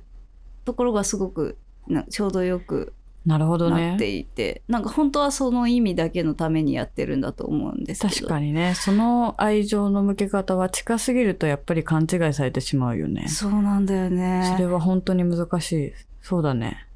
[0.66, 2.94] ところがすごくなちょうどよく
[3.28, 8.14] なるほどなっねていて、なんか本当はその意味だけのためにやってるんだと思うんですけど。
[8.16, 8.74] 確かにね。
[8.74, 13.28] その愛情の向け方は近すぎるとやっぱり勘違いされてしまうよね。
[13.28, 14.50] そうなんだよね。
[14.56, 15.94] それは本当に難しい。
[16.22, 16.88] そうだね。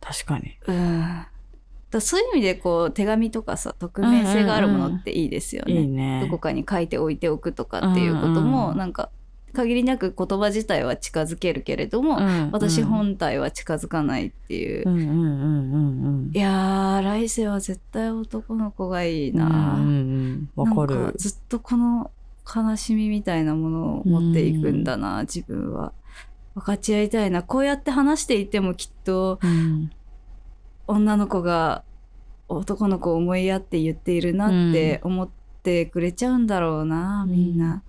[0.00, 0.56] 確かに。
[0.66, 1.24] うん。
[1.88, 5.82] だそういう意味でこう手紙とかさ匿名性があるものっていいですよね。
[5.82, 6.20] いいね。
[6.20, 8.78] どこかに書いておいておくとかっていうことも、うんうん。
[8.78, 9.10] なんか
[9.56, 16.30] 限りなく言葉自体は近づけるけれども、うん私うん本体は近づかないっていう。
[16.32, 19.80] いやー来世は絶対男の子がいいな。
[20.54, 22.10] わかるずっとこの
[22.46, 25.92] 悲しみみたいなものを持っていくんだな、自分は。
[26.54, 27.42] 分かち合いたいな。
[27.42, 29.90] こうやって話していてもきっとうん
[30.86, 31.82] 女の子が
[32.48, 35.28] 男の子を思いやって言っているなって思っ
[35.62, 37.82] てくれちゃうんだろうな、うんみんな。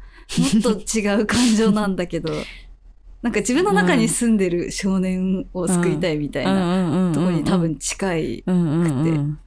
[0.64, 2.34] もっと違う感情なんだけど、
[3.22, 8.44] なんか自分の中に住んでる少年を救いたいみたいなところに多分近い。
[8.46, 9.40] うんうんうんくてうん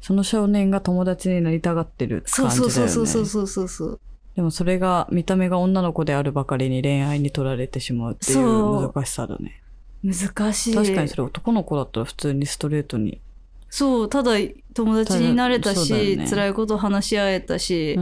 [0.00, 4.00] その少年が友達になりたがってる感じだよねそうそうそうそうそうそう。
[4.34, 9.60] でもそれが見た目が女の子であるばかりに恋愛に取られてしまうっていそうう難しさだね
[10.02, 10.74] 難しい。
[10.74, 13.20] 確かにそれ男の子だったら普通にストレートに、
[13.68, 14.32] そう、ただ
[14.72, 17.98] 友達になれたし、よね辛いこと話し合えたし、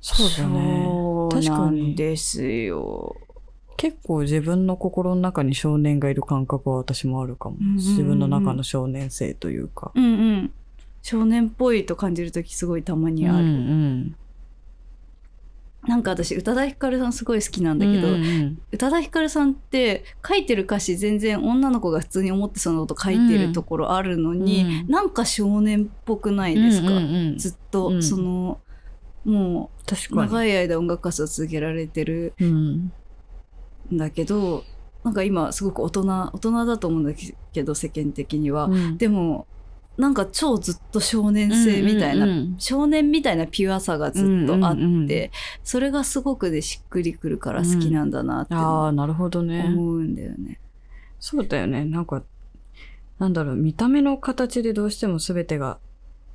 [0.00, 0.88] そうだね。
[1.30, 3.16] 確かなにんですよ。
[3.76, 7.76] 結構自分の心の中に少年がいる感覚は私もあるかも、うんうんうん。
[7.76, 10.52] 自分の中の少年性というか、うんうん。
[11.02, 13.38] 少年っぽいと感じるときすごいたまにある。
[13.38, 14.16] うんうん。
[15.88, 24.88] なんか私、宇多田ヒカルさんすごい好きなんだけど、うんうん宇多田ヒカルさんって書いてる歌詞全然女の子が普通に思ってそのこと書いてるところあるのに、うん。
[24.88, 27.38] なんか少年っぽくないですか、うんうんうん。
[27.38, 28.02] ずっと、うん。
[28.02, 28.60] その
[29.24, 30.30] もう確かに。
[30.30, 32.92] 長い間音楽活動を続けられてるうん。
[33.92, 34.64] んだけど
[35.04, 36.02] なんか今すごく大人
[36.32, 37.12] 大人だと思うんだ
[37.52, 38.98] けど世間的には、うん。
[38.98, 39.46] でも
[39.98, 42.54] なんか超ずっと少年性みたいな、うんうんうん。
[42.58, 45.30] 少年みたいなピュアさがずっとあって、うんうんうん。
[45.62, 49.64] それがすごくでしっくりくるから好きなんだなってああなるほどね。
[49.66, 50.58] 思うんだよね。
[51.18, 51.84] そうだよね。
[51.84, 52.22] なんか
[53.18, 55.78] なんだろう見た目の形でどうしても全てが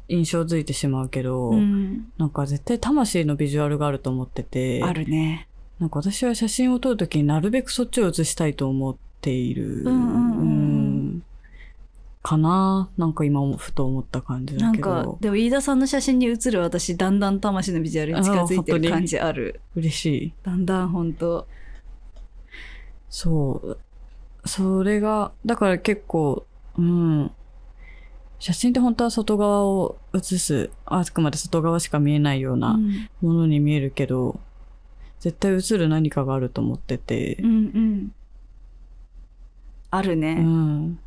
[0.07, 2.11] 印象づいてしまうけど、うん。
[2.17, 5.47] なんか絶対魂のビジュアルがあると思っててあるね。
[5.79, 10.39] なんか私は写真を撮るときになるべくそっちを写したいと思っている、うんうんうん。
[10.39, 11.23] うん
[12.25, 19.61] かななんか今ふと思った感じだけなんかどでも飯田さんの写真に写る私だんだん魂のビジュアルに近づいてる感じある。
[19.75, 20.33] 嬉しい。
[20.41, 21.47] だんだん本当。
[23.11, 23.77] そう。
[24.43, 26.47] それがだから結構
[26.79, 27.31] うん
[28.39, 34.39] 写真って本当は外側を写すあくまで外側しか見えないようなうんものに見えるけど、
[35.19, 38.11] 絶対映る何かがあると思っててう、んうん
[39.91, 40.99] あるうねん。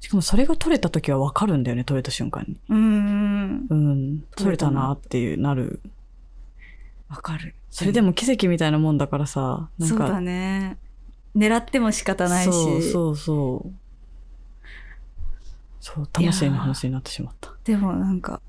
[0.00, 2.56] しかもそれが撮れた時は分かるんだよね、撮れた瞬間に。
[2.68, 5.80] うんうんうん、撮れたなっていうなる。
[7.08, 9.96] わかるそれでも奇跡みたいなもんだからさ、なんか。
[9.96, 10.78] そうだね
[11.36, 13.72] 狙っても仕方ないしそうそうそう。
[15.84, 17.52] そう、魂の話になってしまった。
[17.62, 18.40] でもなんか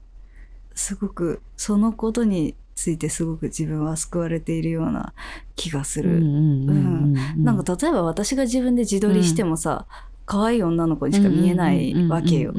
[0.74, 5.14] すごくそのことについてすごく自分は救われているような
[5.58, 9.86] 気がする、なんか例えば私が自分で自撮りしてもさ、
[10.26, 12.54] 可愛い女の子にしか見えないわけよ。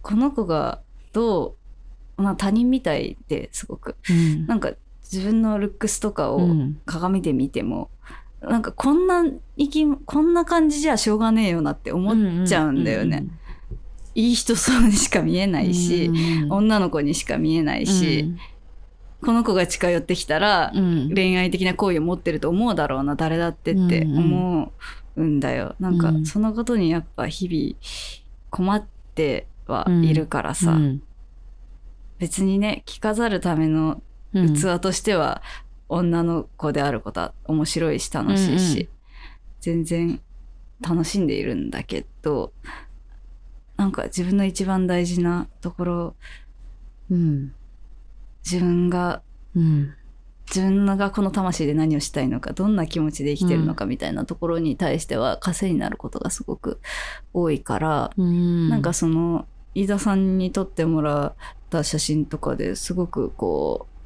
[0.00, 0.80] この子が
[1.12, 1.56] ど
[2.16, 3.96] う、まあ他人みたいですごく。
[4.08, 4.72] うんなんか
[5.12, 7.90] 自分のルックスとかをうん鏡で見ても、
[8.40, 9.24] なんかこんな
[9.58, 13.26] 生き、こんな感じじゃしょうがねえよなって思っちゃうんだよね。
[14.18, 16.10] いい人そうにしか見えないし、
[16.50, 18.34] 女の子にしか見えないし、
[19.22, 21.14] この子が近寄ってきたら、うん。
[21.14, 24.72] 恋愛的な行為を持ってると思うだろうな、誰だってって思
[25.14, 25.76] うんだよ。
[25.78, 26.26] なんかうん。
[26.26, 27.76] そのことにやっぱ日々
[28.50, 31.02] 困ってはいるからさ、うん。
[32.18, 34.02] 別にね、着飾るための
[34.34, 34.54] うん。
[34.54, 35.42] 器としては、
[35.88, 38.88] 女の子であることは面白いし楽しいし、
[39.60, 40.20] 全然
[40.80, 42.52] 楽しんでいるんだけど、
[43.78, 46.16] なんか自分の一番大事なところ、
[47.10, 47.54] うん。
[48.44, 49.22] 自分が
[49.54, 49.94] うん。
[50.54, 56.80] 自分がこの魂で何をしたいのかどんな気持ちで生きてるのかみたいなところに対しては枷になることがすごく
[57.34, 58.68] 多いから、うん。
[58.68, 61.34] なんかその飯田さんに撮ってもらっ
[61.70, 63.97] た写真とかですごくこう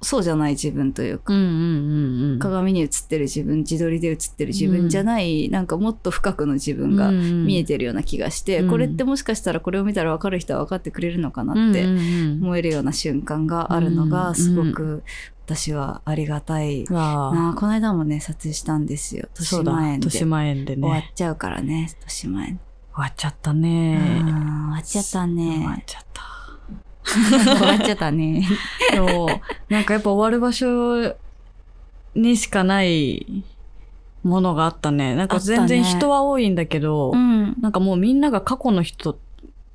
[0.00, 8.70] そうじゃない自分というか、うんうんうんうん鏡に映ってる自分自撮りで映ってる自分じゃない、なんかもっと深くの自分が見えてるような気がして、うん。
[8.70, 15.02] これってもしかしたらこれを見たら分かる人は分かってくれるのかなってうんうん思えるような瞬間があるのうんがすごく
[15.46, 16.84] 私はありがたい。
[16.84, 19.28] なあこの間もね撮影したんですよ。
[19.34, 22.60] そうだ豊島園で豊島園で終わっねちゃうからね豊島園
[22.94, 24.34] 終わっちゃったうねん終
[24.72, 26.07] わっちゃった終わねっちゃった
[27.08, 28.46] 終わっちゃったね
[28.92, 29.28] でも
[29.68, 31.14] なんかやっぱ終わる場所
[32.14, 33.44] にしかない
[34.22, 35.14] ものがあったね。
[35.14, 39.18] なんか全然人は多いんだけど、うんなんかもうみんなが過去の人、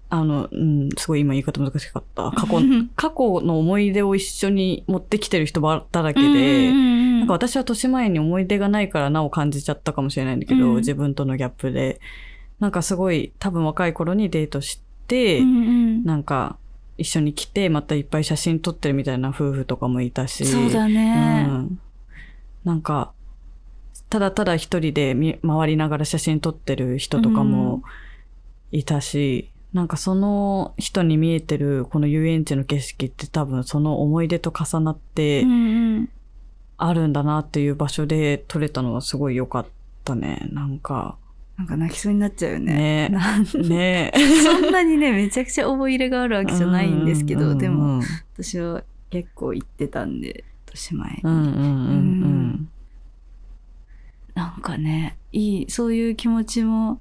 [0.09, 2.31] あの、うん、すごい今言い方難しかった。
[2.31, 2.61] 過去、
[2.95, 11.99] 過去の思い出を一緒に持ってきてる人ばだらけで、ななんか私は豊島園に思い出がないからなお感じちゃったかもしれないんだけど、うん自分とのギャップで。
[12.59, 16.57] なんかすごい多分若い頃にデートして、うんうんなんか
[16.97, 20.45] 一緒に来てまたいっぱい写真撮ってるみたいな夫婦とかもいたし。
[20.45, 21.79] そうだね、うん。
[22.63, 23.11] なんか、
[24.09, 27.83] ただただ一人で見回りながら写真撮ってる人とかも
[28.71, 36.09] いたし、なんかその人に見えてるこの遊園地の景色って多分その思い出と重なってうんうん
[36.77, 39.65] あるんだなっていう場所で撮れたのはすごい良かっ
[40.03, 40.49] たね。
[40.51, 41.17] なんか、
[41.57, 43.09] なんか泣きそうになっちゃうよね。
[43.09, 43.09] ね。
[43.09, 44.11] なんね。
[44.43, 48.01] そんなにねめちゃくちゃ思い入れがあるわけじゃないんですけど、でもうん
[48.35, 52.69] 私は結構行ってたんで豊島園、うんうんうん
[54.33, 56.99] なんかねいいそういう気持ちも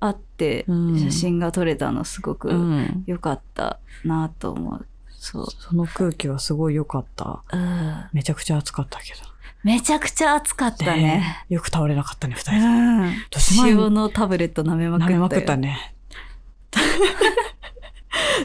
[0.00, 0.98] あって、うん。
[0.98, 2.70] 写真が撮れたのすごくうん。
[2.70, 3.04] うん。
[3.06, 4.86] 良かったなと思う。
[5.08, 7.42] そう、その空気はすごい良かった。
[7.52, 9.27] うん、めちゃくちゃ暑かったけど。
[9.64, 12.66] めちゃくちゃ暑かったねえよく倒れなかったね、二う人で。
[12.66, 15.94] ん豊島園塩のタブレット舐めまくったよ舐めまくったね。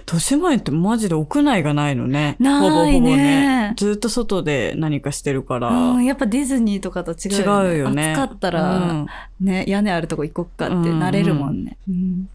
[0.06, 2.36] 豊島園ってマジで屋内がないのね。
[2.40, 3.74] ないねほぼほぼね。
[3.78, 5.70] ずっと外で何かしてるから。
[5.70, 7.76] うん、やっぱディズニーとかと違う違よね。
[7.76, 8.12] うよね。
[8.12, 9.08] 暑かったら、うん
[9.40, 11.78] ね、屋根あるとこ行こっかってなれるもんね。
[11.88, 12.30] うん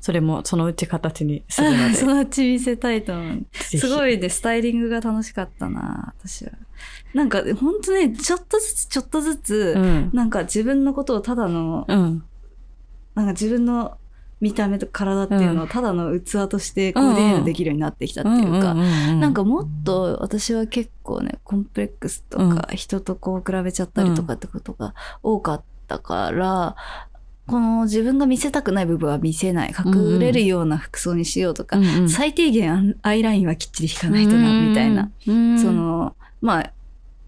[0.00, 1.94] それもそのうち形にするので。
[1.94, 3.46] そのうち見せたいと思う。
[3.52, 6.52] すごいね、スタイリングが楽しかったな、私は。
[7.14, 10.10] なんか、ほんとね、ちょっとずつちょっとずつ、うん。
[10.12, 12.24] なんか自分のことをただの、うん。
[13.14, 13.98] なんか自分の
[14.40, 26.76] 見た目と体っていうのをただの器としてコーディネートできるようになってきたっていうか、なんかもっと私は結構ね、コンプレックスとか、人とこう比べちゃったりとかってことが多かったから、
[27.46, 29.74] この自分が見せたくない部分は見せない。
[29.76, 36.72] 隠れるような服装にしようとか、うんうん最低限アイラインはきっちり引かないとな、みたいな。、うんそ、の、まあ、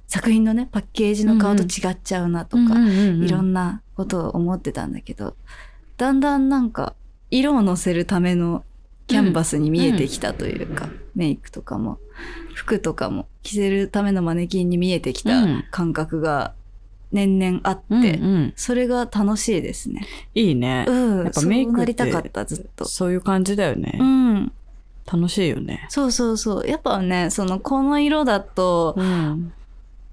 [0.07, 5.37] 作品のね、パッケージの顔と違っちゃうなとか、いろなんなことを思ってたんだけど、
[5.97, 6.95] だんだんなんか、
[7.31, 8.65] 色を乗せるための
[9.07, 11.99] キャンバスに見えてきたというか、メイクとかも、
[12.55, 16.55] 服とかも、着せるためのマネキンに見えてきたうん感覚が
[17.13, 18.05] 年々あって、うんう
[18.39, 20.07] んそれが楽しいですね。
[20.35, 20.85] いいね。
[20.89, 21.25] うん。
[21.25, 22.85] やっぱメイクってそうなりたかった、ずっと。
[22.87, 24.05] そういう感じだよねう。
[24.05, 24.53] ん。
[25.11, 25.87] 楽しいよね。
[25.89, 26.69] そうそうそう。
[26.69, 29.53] やっぱね、その、この色だと、うん。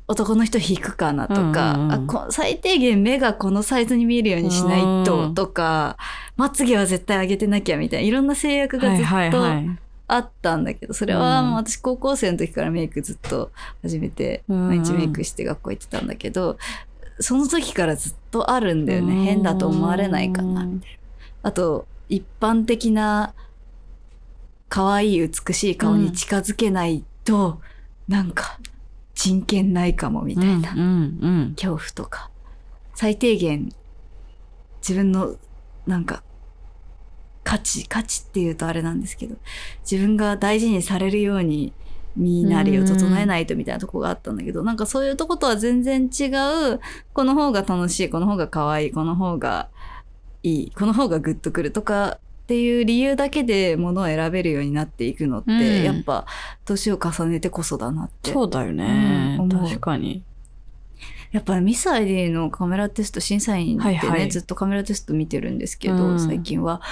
[0.08, 5.98] 男の人引くかなとか、うんうんうん最低限目がこのサイズに見えるようにしないと、うんとか、
[6.38, 9.80] まつげは絶対上げてなきゃみたいな、いろんな制約がずっとはい。
[10.08, 16.58] あったんだけど、それはうんもう私高校生の時からメイクずっと始めて、うん毎日メイクして学校行ってたんだけど、
[17.20, 19.16] その時からずっとあるんだよね。
[19.24, 20.98] 変だと思われないかな、みたいな。
[21.50, 23.34] あと一般的な
[24.70, 27.62] 可愛い美しい顔に近づけないと、
[28.08, 28.60] なんか
[29.14, 30.74] 人権ないかもみたいな。
[30.74, 32.30] うんうん恐怖とか、
[32.94, 33.72] 最低限
[34.82, 35.36] 自分の
[35.88, 36.24] なんか
[37.44, 39.36] 価値、価値っていうとあれなんですけど、
[39.90, 41.74] 自分が大事にされるように
[42.16, 46.26] 身なりを整えないとみたいなとこがあったんだけど、なんかそういうとことは全然違
[46.74, 46.80] う、
[47.14, 49.70] この方が楽しい、この方が可愛い、この方が
[50.44, 55.84] いい、この方がグッとくるとかっていう理由だけで物を選べるようになっていくのって、うん。
[55.84, 56.28] やっぱ
[56.64, 58.32] 年を重ねてこそだなって。
[58.32, 60.22] そうだよね、うん確かに。
[61.32, 64.30] やっぱミス ID のカメラテスト審査員ってね、はいはい。
[64.30, 66.20] ずっとカメラテスト見てるんですけど、うん。
[66.20, 66.84] 最近は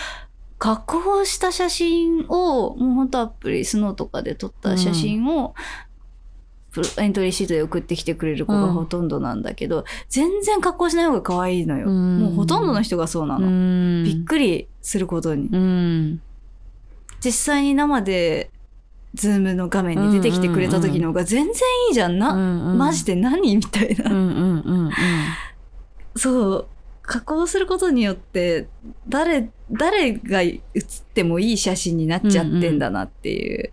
[0.57, 5.53] 加工した写真をもう本当アプリスノーとかで撮った写真を、
[6.97, 16.21] エントリーシートで送ってきてくれる子がほとんどなんだけど、全然加工しない方が可愛いのよ、うんもうほとんどの人がそうなの、んびっくりすることにうん。
[17.23, 18.49] 実際に生で
[19.13, 21.53] ズームの画面に出てきてくれた時の方が全然
[21.89, 23.15] いいじゃんな、マジで。
[23.15, 23.55] で何？
[23.57, 24.91] みたいな、うんうんうんうん。
[26.15, 26.67] そう。
[27.03, 28.67] 加工することによって、
[29.07, 30.41] 誰、誰が
[30.73, 33.71] 写ってもいい写真になっちゃってんだなっていう。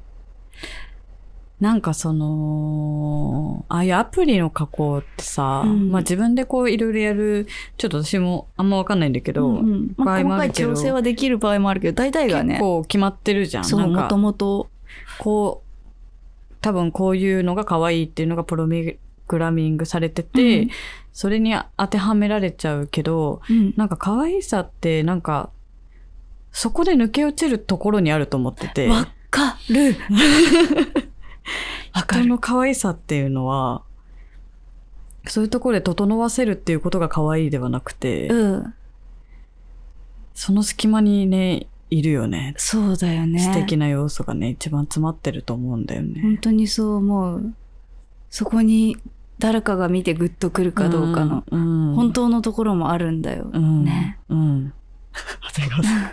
[1.61, 7.47] なんかその、ああいうアプリの加工ってさ、うんまあ自分でこういろいろやる、
[7.77, 13.65] ちょっと私もあんまわかんないんだけど、うんうんまあ、場合も細かいあるけど調整はできる場合もあるけど、大体がね結、構決まってるじゃん。
[13.65, 14.71] そう、なんかもともと。
[15.19, 20.71] こう、多分こういうのが可愛いっていうのがプログラミングされてて、うん
[21.13, 25.51] それに当てはめられちゃうけど、うんなんか可愛さってなんか、
[26.53, 28.89] そこで抜け落ちるところにあると思ってて。
[28.89, 29.97] わかる。
[31.93, 33.83] 人の可愛さっていうのは、
[35.27, 38.75] そういうところで整わせるっていうことが可愛いではなくて、うん。
[40.35, 42.55] その隙間にね、いるよね。
[42.57, 43.41] そうだよね。
[43.41, 46.23] 素敵な要素がね、一番詰まってると思うんだよね。
[46.23, 47.55] 本当にそう思う。
[48.31, 48.97] そこに
[49.39, 53.51] 誰かが見てグッとくるかどうかの、うん、うん本当のところもあるんだよ。
[53.53, 54.19] うん、ね。
[54.29, 54.73] うん。
[55.43, 56.11] 長谷川さん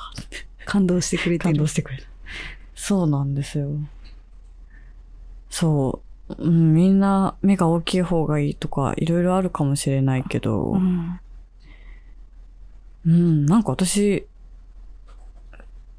[0.66, 1.60] 感動してくれて感る。
[1.60, 2.04] 動してくれる。
[2.74, 3.70] そうなんですよ。
[5.56, 6.34] そう。
[6.36, 11.18] うん、みんな目が大きい方がいいとか、いろいろあるかもしれないけど、うん。
[13.06, 14.26] うん、なんか私、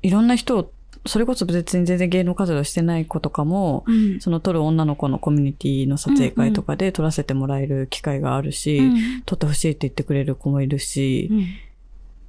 [0.03, 0.71] いろんな人を、
[1.07, 4.21] それこそ別に全然芸能活動してない子とかも、うん。
[4.21, 11.45] その撮る女の子のコミュニティの撮影会とかで撮らせてもらえる機会があるし、うん撮ってほしいって言ってくれる子もいるし、うん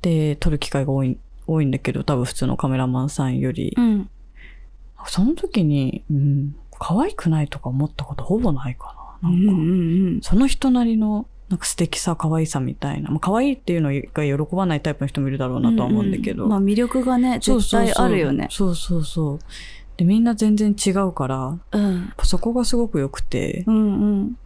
[0.01, 4.09] で、撮る機会が多い、多いんだけど、多分普通のカメラマンさんより、うん。
[5.07, 9.31] その時に、うん、可愛くないとか思ったことほぼないかな。
[9.31, 13.11] なんか、うんその人なりの、なんか素敵さ、可愛さみたいな。
[13.11, 16.47] まあ、可愛いっていうのが喜ばないタイプの人もいるだろうなとは思うんだけど。
[16.47, 18.49] まあ魅力がね、絶対あるよね。
[18.51, 19.39] そうそうそう。
[19.97, 22.13] で、みんな全然違うから、うん。
[22.23, 24.39] そこがすごく良くて、うんうん。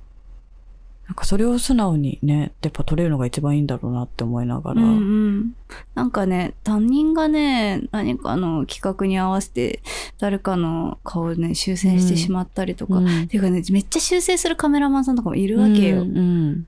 [1.12, 4.80] なんかそれを素直にね、やっぱ撮れるのが一番いいんだろうなって思いながら。
[4.80, 4.92] うんう
[5.30, 5.54] ん。
[5.94, 9.82] なんかね、他人がね、何かの企画に合わせて
[10.18, 12.94] 誰かの顔をね、修正してしまったりとか。
[12.94, 16.00] うんっていうかね、めっちゃ修正するカメラマンさんとかもいるわけよ。
[16.00, 16.66] うんうん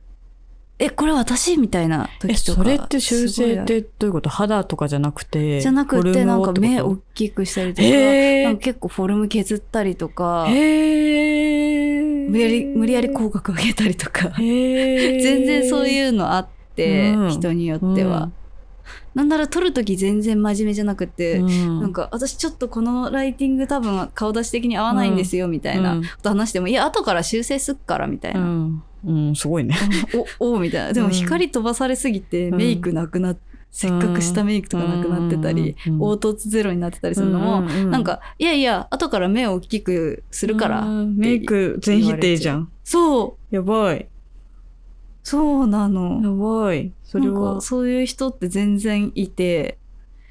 [0.78, 1.56] え、これ私？
[1.56, 2.58] みたいなえ、時とか。
[2.58, 4.28] それって修正ってどういうこと？
[4.28, 5.60] 肌とかじゃなくて。
[5.60, 7.88] じゃなくて、なんか目大きくしたりとか、
[8.54, 14.32] か結構フォルム削ったりとか、無理やり、無理やり口角上げたりとか。
[14.36, 17.30] 全然そういうのあって、うん。
[17.30, 18.30] 人によっては。
[19.14, 21.80] なんなら撮るとき全然真面目じゃなくて、うん。
[21.82, 26.02] なんか私ちょっとこのライティング多分顔出し的に合わないんですよみたいなうん。
[26.02, 28.40] こと話しても、いや後から修正すっからみたいうな。
[28.40, 29.76] ん、うん、すごいね。
[30.38, 30.92] お、 おみたいな。
[30.92, 33.36] でもうん光飛ばされすぎてうんメイクなくなっ、
[33.70, 40.82] せっかくしたメイクとかなくなってたり、うん凹凸ゼロになってたりするのも、なん、か、いやいや、後から目を大きくするから。
[40.82, 42.70] うんメイク全否定じゃん。
[42.84, 44.06] そう、やばい。
[45.22, 46.20] そうなの。
[46.22, 46.92] やばい。
[47.02, 49.78] それはか、そういう人って全然いて、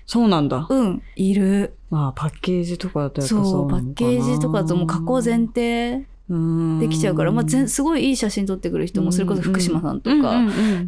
[0.05, 0.67] そうなんだ。
[0.69, 1.73] うん、いる。
[1.89, 10.41] まあ、パッケージとかだとやっぱそう、パッケージとかだともう加工前提できちゃうから、まあ、すごいいい写真撮ってくる人も、それこそ福島さんとか、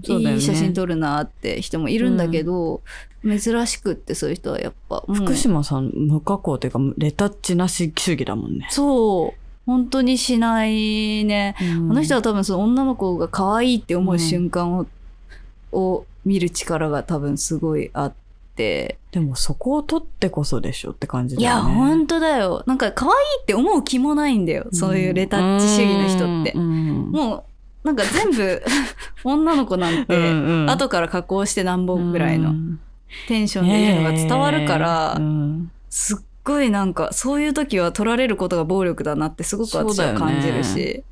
[0.04, 2.82] いい写真撮るなって人もいるんだけど、
[3.24, 8.68] 珍しくってそういう人はやっぱ、福島さん、無加工っていうか、レタッチなし主義だもんね。
[8.70, 11.56] そう、本当にしないね。
[11.58, 14.20] ここの人は多分その女の子が可愛いって思ううん。
[14.20, 14.86] 瞬間を、
[15.74, 18.25] を見る力が多分すごいあって、
[18.56, 21.74] でもそこを取ってこそでしょって感じいや、だよね。
[21.74, 22.64] 本当だよ。
[22.66, 24.68] なんか可愛いって思う気もないんだよ。
[24.72, 26.60] そういうレタッチ主義の人ってう。
[26.60, 27.46] んも
[27.84, 28.64] う、なんか全部
[29.24, 32.54] 女の子なんて、後から加工してなんぼぐらいの。
[33.28, 41.04] テンションでいるのが伝わるから、うんすっごいなんかそういう時は取られることが暴力だなってすごく私は感じるし、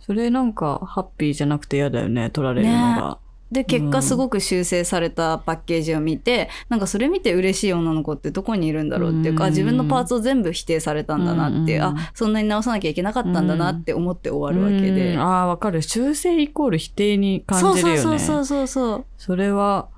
[0.00, 3.18] それなんかハッピーじゃなくて嫌だよね取られるのが、
[3.50, 9.50] で結うん果すごく修正されたパッケージを見て、なんかそれ見て嬉しい女の子ってどこにいるんだろうっていうか、うん。
[9.50, 11.84] 自分のパーツを全部否定されたんだなっていう、うん。
[11.84, 15.20] あそんなに直さなきゃいけなかったんだなって思って終わるわけで、うん。
[15.20, 15.82] ああわかる。
[15.82, 18.00] 修正イコール否定に感じるよね。
[18.00, 19.88] そうそうそうそうそれは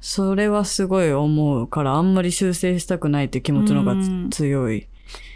[0.00, 3.96] それはすごい思うからあんまり修正したくないっていう気持ちの方が
[4.30, 4.88] 強い、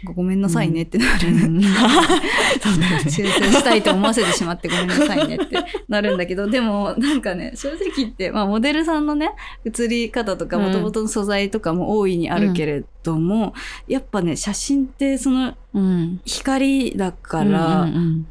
[0.03, 1.61] ごめんなさいねってなる、うん。
[1.61, 5.57] 修正したいと思わせてしまってごめんなさいねって
[5.87, 9.31] なるんだけど、でもなんかね、正直言って、まあモデルさんのね、
[9.65, 10.63] 映り方とかうん。
[10.65, 13.53] 元々の素材とかも大いにあるけれども、
[13.87, 16.21] やっぱね、写真ってそのうん。
[16.25, 18.27] 光だから、うんうん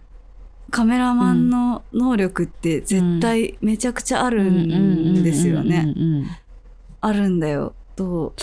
[0.69, 5.93] カメラマンの能力って絶対めちゃくちゃあるんですよね。
[5.97, 6.27] うんうんうんうん。
[7.01, 7.73] あるんだよ。
[7.97, 8.35] どうっ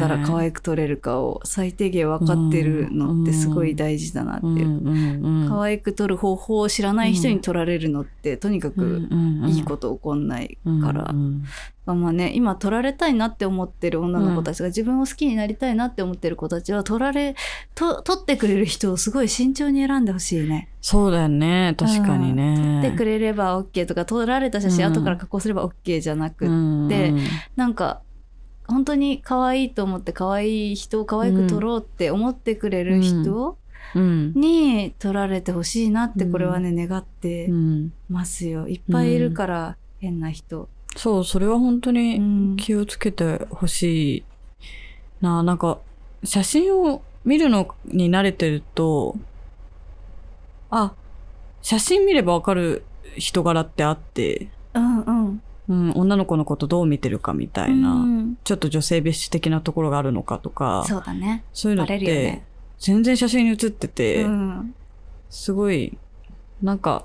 [0.00, 4.66] たら可愛く撮れるかを最低限分かってるのってすごい大事だなっていう。
[4.66, 9.08] うんうんうん可愛く撮る方法を知らない人に撮られるのって、とにかく
[9.46, 11.44] いいこと起こんないから、うん
[11.86, 17.34] まあね今撮られたいなって思ってる女の子たちが、自分を好きになりたいなって思ってる子たちは撮られ
[17.74, 20.68] と撮ってくれる人をすごい慎重に選んでほしいね。
[20.82, 21.74] そうだよね。
[21.78, 22.80] 確かにね。
[22.82, 27.14] 撮ってくれれば OK とか撮られた写真うん後から加工すれば OK じゃなく、うんで
[27.56, 28.02] なんか
[28.68, 33.56] 本当に可愛いと思って可愛い人を可愛く撮ろうって思ってくれる人
[33.94, 34.32] うん。
[34.34, 38.68] に撮られてほしいなってこれはね、願ってうんますよ。
[38.68, 40.68] いっぱいいるから、変な人。
[40.96, 42.56] そうそれは本当うにん。
[42.56, 44.24] 気をつけてほしい
[45.20, 45.42] な。
[45.42, 45.78] なんか
[46.24, 49.16] 写真を見るのに慣れてると
[50.70, 50.92] あ
[51.62, 52.84] 写真見ればわかる
[53.16, 55.42] 人柄ってあって、うんうん。
[55.68, 61.42] うん、女の子のことどう見てるかみたいな、うんちょっと女性蔑視的なところがあるのかとかそうだね。
[61.44, 62.44] バそういうのってね。
[62.78, 64.74] 全然写真に写ってて、うん。
[65.28, 65.98] すごい
[66.62, 67.04] なんか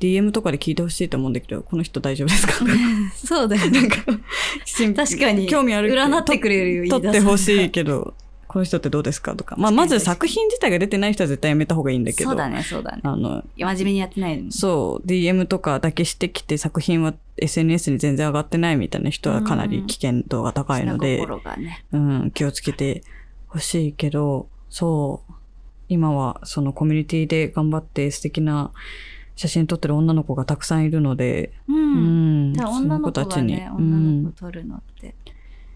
[0.00, 2.54] DM とかで聞いてほしいと思うんだけどこの人大丈夫ですか？
[3.14, 3.88] そうだよね。
[4.94, 7.70] 確かに興味ある占ってくれるよと撮ってほしいい。
[7.70, 8.14] けど
[8.56, 9.36] この人ってどうですか？
[9.36, 12.30] とか、まあ、まず作品自体が出てない人は絶対やめた方がいいんだけど。
[12.30, 13.02] そうだね、そうだね。
[13.04, 14.52] あの真面目にやってないのに。
[14.52, 15.06] そう。
[15.06, 21.84] DM とかだけしてきて作品は SNS に全然上がってないみたいな人はかなり危険度が高いので、心がね。
[21.92, 23.04] うん、気をつけて
[23.48, 25.32] ほしいけど、そう、
[25.90, 28.70] 今はそのコミュニティで頑張って素敵な
[29.34, 31.74] 写真撮ってる女の子がたくさんいるので、う。
[31.74, 35.14] うんん、じゃあそ女の子がね、う女のん子撮るのって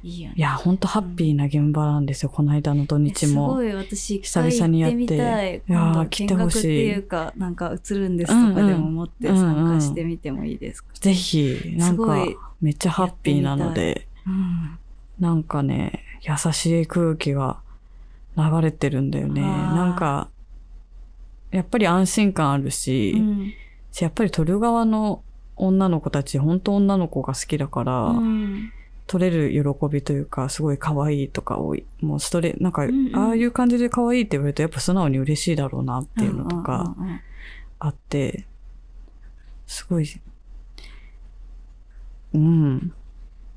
[0.02, 0.34] いいよね。
[0.36, 3.62] いや、ほんとハッピーな現場なんですよ、この間の土日すもご。
[3.62, 5.14] い私久々にやってみた
[5.46, 5.56] い。
[5.56, 6.34] いや来て。
[6.34, 12.16] ほしいっていうか、なんか映るんですとかでも思って参加してみてもいいですか、ぜひ、なんか
[12.60, 14.78] めっちゃハッピーなので、うん。
[15.18, 17.58] なんかね、優しい空気が
[18.36, 19.42] 流れてるんだよね。
[19.42, 20.28] なんか、
[21.50, 23.52] やっぱり安心感あるし、うん。
[24.00, 25.22] やっぱり撮る側の
[25.56, 28.72] 女の子たち、本当女の子が好きだから、うん
[29.10, 31.84] 撮れる喜びというか、すごい可愛いとか多い。
[32.00, 36.94] もうストレ、なんか、んうんああいう感じで可愛いって言われると、やっぱ素直に嬉しいだろうなっていうのとか
[37.80, 38.46] あって、
[39.66, 40.06] すごい、
[42.34, 42.92] うん。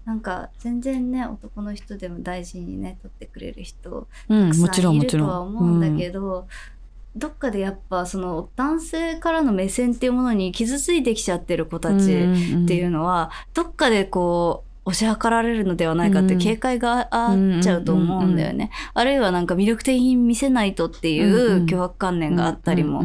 [0.06, 5.28] なんか全然ね男の人でも大事にね撮ってくれる人もちさんいるとろんもちろん。
[5.28, 6.48] は思うんだけど、
[7.16, 11.98] どっかでやっぱその男性からの目線っていうものに傷ついてきちゃってる子たちっ
[12.66, 18.70] ていうのは、どっかでこう押し量られるのではないかって警戒があっちゃうと思うんだよね。
[18.94, 23.04] あるいはなんか魅力的に見せないとっていう脅迫観念があったりも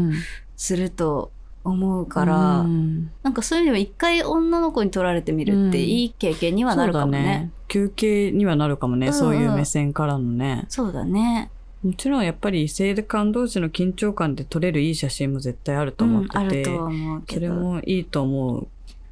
[0.56, 1.30] すると
[1.64, 7.18] 思うから、うんなんかそういう意味では一回女の子に取られてみるっていい経験にはなるかもね。
[7.18, 7.50] そうだね。
[7.68, 10.64] 休憩にはなるかもね、うんうんそういう目線からのね。
[10.68, 11.50] そうだね。
[11.82, 16.28] もちろんやっぱり異性間同士の緊張感で撮れるいい写真も絶対あると思って
[16.64, 17.54] て、うん、それど。
[17.54, 18.68] もいいと思う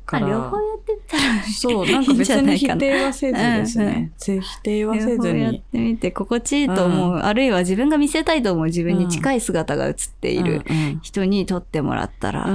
[0.06, 0.26] から。
[0.28, 3.94] まあ両方やってみたらそう、なんか別に否定はせずですうんうん。
[3.94, 4.12] ね。
[4.16, 5.60] ぜ否定はせず両方やっに。
[5.60, 12.48] てみて心地いいと思う、あるいは自分が見せたいと思う自分に近い姿が写っているうん人に撮ってもらったら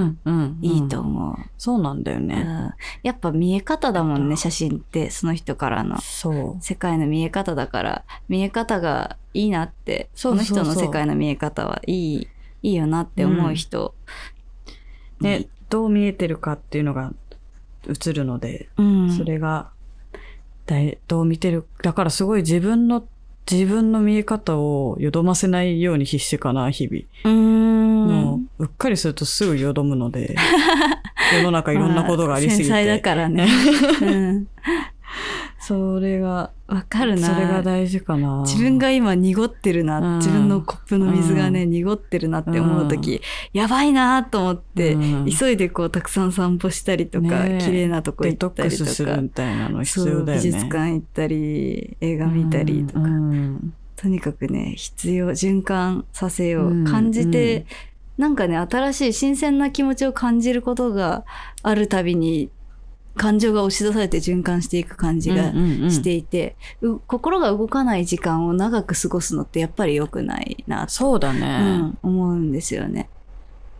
[0.62, 2.28] いいと思う、そうなんだようん。
[2.28, 2.74] ね。
[3.04, 5.99] やっぱ見え方だもんね写真ってその人からの。
[6.02, 6.64] そう。
[6.64, 8.04] 世界の見え方だから。
[8.30, 10.10] 見え方がいいなって。
[10.16, 12.28] その人の世界の見え方はいい
[12.64, 13.95] いいよなって思う人、
[15.20, 17.12] ね、どう見えてるかっていうのが
[17.88, 19.69] 映るので、うん、それが
[21.07, 23.05] どう見てるだからすごい自分の
[23.51, 30.36] 自分の見え方をよどませないように必死かな日々、もううっかりするとすぐよどむので
[31.34, 33.47] 世の中いろんなことがありすぎて、繊細だからね、
[34.01, 34.47] うん、
[35.62, 37.28] それが、わかるな。
[37.28, 38.41] それが大事かな。
[38.47, 40.18] 自分が今濁ってるな、うん。
[40.18, 43.22] 自分のコップの水がね、う濁ってるなって思う時、
[43.53, 45.30] やばいなと思って、うん。
[45.30, 48.86] 急いでこうたくさん散歩したりとか、綺麗なとこデ行ったりとか。
[50.34, 53.01] 美術館行ったり映画見たりとか、
[53.97, 56.86] とにかくね必要循環させよう、うん。
[56.86, 57.68] 感じて、
[58.18, 58.24] うん。
[58.24, 61.24] なんかね新しい新鮮な気持ちを感じることが
[61.62, 62.49] あるたびに
[63.18, 71.78] 感情が押し出されて循環していく感じがうんうんうんしていて、う心が動かない時間を長く過ごすのってやっぱり良くないなと、そうだうね。
[71.78, 73.09] ん、思うんですよね。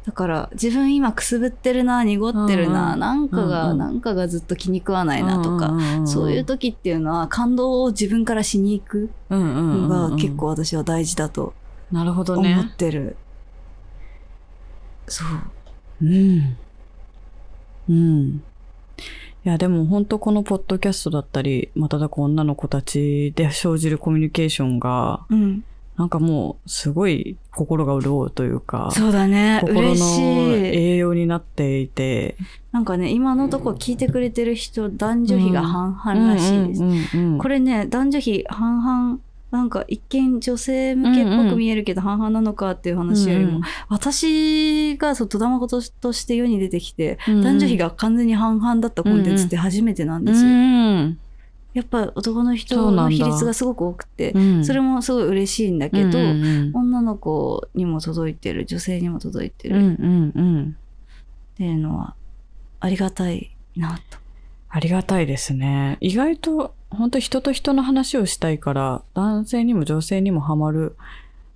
[0.06, 11.54] だから自分今くすぶってるな濁ってるな、うんうんなんかが、うんうんなんかがずっと気に食わないなとか、んんんんそういう時っていうのは感動を自分からしに行くうんうんうんのうんが結構私は大事だと
[11.92, 12.74] なるほど思っね。
[12.78, 13.16] てる。
[15.08, 15.24] そ
[16.02, 16.06] う。
[16.06, 16.58] うん。
[17.90, 18.44] うん。
[19.44, 25.64] いや、でも本当このポッドキャストだったり、まただこ女の子たちで生じるコミュニケーションが、うん。
[25.98, 29.60] なんかもうすごい心が潤うというか、そうだね。
[29.62, 30.06] 心の。
[30.56, 32.38] 栄養になっていて、
[32.72, 37.38] なんかね、今のとこ聞いてくれてる人、男女比が半々らしいです。
[37.38, 39.20] これね、男女比半々、
[39.52, 47.42] なんか一見女性向けっぽく見えるけど半々なのかっていう話よりも、私がそう戸玉事として世に出てきて、うん。
[47.42, 50.48] 男女比が完全に半々だったコンテンツって初めてなんですよ。
[50.48, 51.20] うん
[51.74, 54.66] やっぱ男の人の比率がすごく多くて、うん。
[54.66, 60.78] それもすごい嬉しいんだけど、うんうん女の子にも届いてる、女性にも届いてうんうるんうん。
[61.54, 62.16] っていうのは
[62.80, 64.18] ありがたいなと。
[64.70, 65.98] ありがたいですね。
[66.00, 70.96] 意外と本当人と人の話をしたいから、男性にも女性にもハマる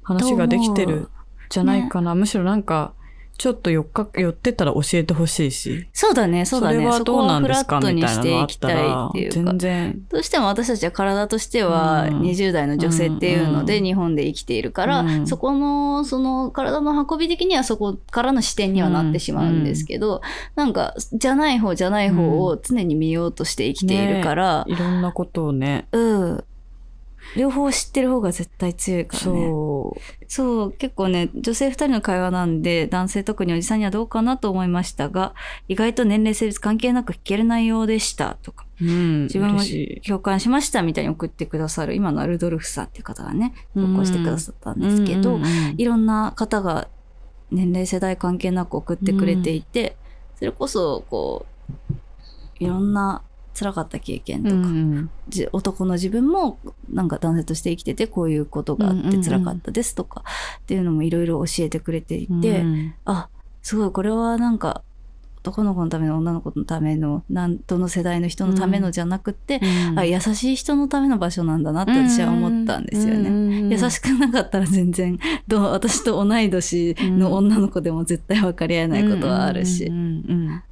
[0.01, 1.09] 話ができてる
[1.49, 2.15] じゃないかな。
[2.15, 2.93] むしろなんか、
[3.37, 5.87] ちょっと寄っか、寄ってたら教えてほしいし。
[5.91, 6.77] そうだね、そうだね。
[6.77, 7.65] れはどうなんですか？
[7.65, 9.59] そこはフラットにみたいなのあっしていきたらっていうか全。
[9.59, 10.01] 然。
[10.09, 20.21] どうしても私たちは体としてはうん20代の女性っていうのでうん日本で生きているから、うんそこのその体の運び的にはそこからの視点にはなってしまうんですけど、
[20.55, 25.87] なんかじゃない方じゃない方を常に見ようとして生きているから、いろんなことをね。
[25.91, 26.43] うん。
[27.35, 29.47] 両方知ってる方が絶対強いからね。
[29.47, 29.97] そ
[30.27, 35.33] そう、結構ね、女性二人の会話なんで、男性特におじさんにはどうかなと思いましたが、
[35.67, 38.85] 意外と年齢性別関係なく聞ける内容でしたとか、う。
[38.85, 39.23] うん。
[39.23, 39.61] 自分も
[40.05, 46.87] 共感しましたみたいに送ってくださる、今のアルドルフさんっていう方がね、投稿してくださったんですけど、うんうんうんいろんな方が
[47.51, 49.97] 年齢世代関係なく送ってくれていて、
[50.35, 51.45] それこそ、こ
[51.89, 51.93] う、
[52.59, 53.21] いろんな
[53.57, 56.59] 辛かった経験とか、うんじ男の自分も
[56.91, 59.23] なんか男性として生きててこういうことがあってうんうんうん。
[59.23, 60.23] 辛かったですとか
[60.59, 63.29] っていうのもいろいろ教えてくれていて、うんあ
[63.63, 64.83] すごいこれはなんか
[65.37, 69.99] 男の子のための女の子のためのなんどの世代の人のためのじゃなくて、うん。
[69.99, 73.29] あ優しい人のための場所なんだなって私は思ったんですよね。
[73.29, 80.63] ね優しくなかったら全然どう私と同い年の女の子でも絶対分かり合えないことはあるし、うんうんうんうん。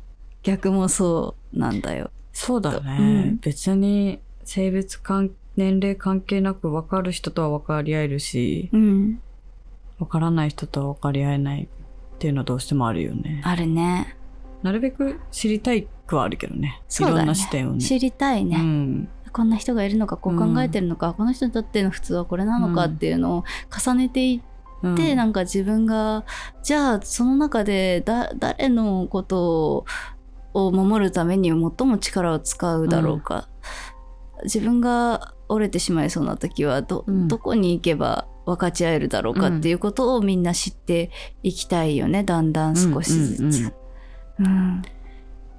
[0.44, 2.12] 逆もそうなんだよ。
[2.34, 3.04] そうだね、う
[3.36, 3.38] ん。
[3.38, 9.22] 別に性別関年齢関係なく分かる人とは分かり合えるしうん、
[10.00, 13.42] 分からない人とは分かり合えないっていうのはどうしてもあるよね。
[13.44, 14.18] あるね。
[14.64, 16.82] なるべく知りたいくはあるけどね。
[16.88, 17.16] そうだね。
[17.18, 17.82] いろんな視点をね。
[17.82, 18.58] 知りたいね。
[18.58, 19.10] うん。
[19.32, 24.42] こんな人がいるのかこう考えてるのか、この人にとっての普通はこれなのかっていうのを重ねてい
[24.82, 24.94] うん。
[24.94, 26.24] って、なんか自分が
[26.62, 29.86] じゃあその中でだ誰のことを
[30.54, 33.50] 守るために最も力を使うだろうか、
[34.44, 37.28] 自分が折れてしまいそうな時はど,、うん。
[37.28, 41.12] どこに行けば分かち合えるだろうかっていうことをみんな知って
[41.44, 42.24] いきたいよね。
[42.24, 43.40] だんだん少しずつ。
[43.40, 43.74] うんうん
[44.40, 44.46] うん。
[44.46, 44.82] うん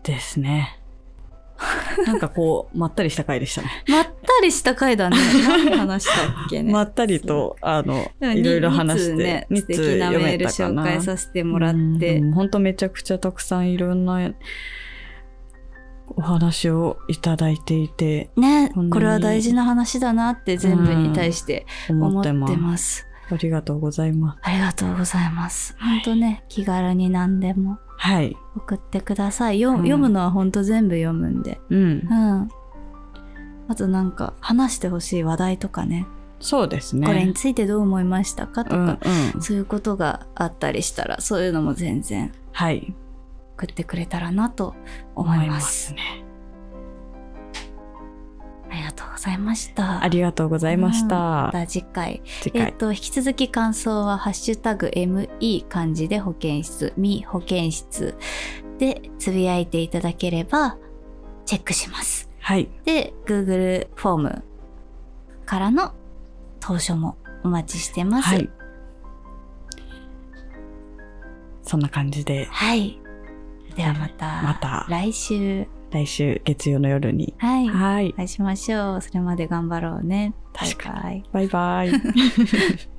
[0.04, 0.78] ですね。
[2.06, 3.68] なんかこうまったりした回でしたね。
[3.88, 4.10] まった
[4.42, 5.16] りした回だね。
[5.46, 6.72] 何話したっけね。
[6.74, 14.32] まったりとあのいろいろ話し二通ねて、素敵なメール紹介させてもらって、本当めちゃくちゃたくさんいろんな
[16.16, 22.56] お話をいただいていてねこれは大事な話だなって全部に対して思っててます。
[22.56, 23.06] ます。
[23.30, 24.38] ありがとうございます。
[24.42, 25.74] ありがとうございます。
[25.78, 28.36] はい本当ね、気軽に何でもはい。
[28.56, 29.60] 送ってください。
[29.60, 31.60] ようん読むのは本当全部読むんで。
[31.70, 32.14] うんう。
[32.14, 32.48] ん。
[33.68, 36.06] あとなんか話してほしい話題とかね、
[36.40, 37.06] そうですね。
[37.06, 38.98] これについてどう思いましたかとうんか、
[39.34, 39.40] うん。
[39.42, 42.94] そういうことがあったりしたら、そういうのも全然はい。
[43.56, 44.74] 送ってくれたらなと
[45.14, 45.54] 思思いいま。
[45.54, 46.24] ますすね。
[48.70, 50.02] ありがとうございました。
[50.02, 51.16] ありがとうございました。
[51.16, 52.62] また次回次回。
[52.62, 58.16] えっと、引き続き感想は、ハッシュタグ ME 漢字で保健室、み保健室
[58.78, 60.76] でつぶやいていただければ、
[61.46, 62.28] チェックします。
[62.40, 62.68] はい。
[62.84, 64.42] で Google フォーム
[65.46, 65.92] からの
[66.58, 68.28] 投書もお待ちしてます。
[68.28, 68.50] はい。
[71.62, 73.00] そんな感じで、はい。
[73.76, 77.34] ではまた、また来週、来週月曜の夜に。
[77.38, 78.16] はい、はいお。
[78.16, 79.00] 会いしましょう。
[79.00, 80.34] それまで頑張ろうね。
[80.52, 82.00] 確かバイバイバイバイ。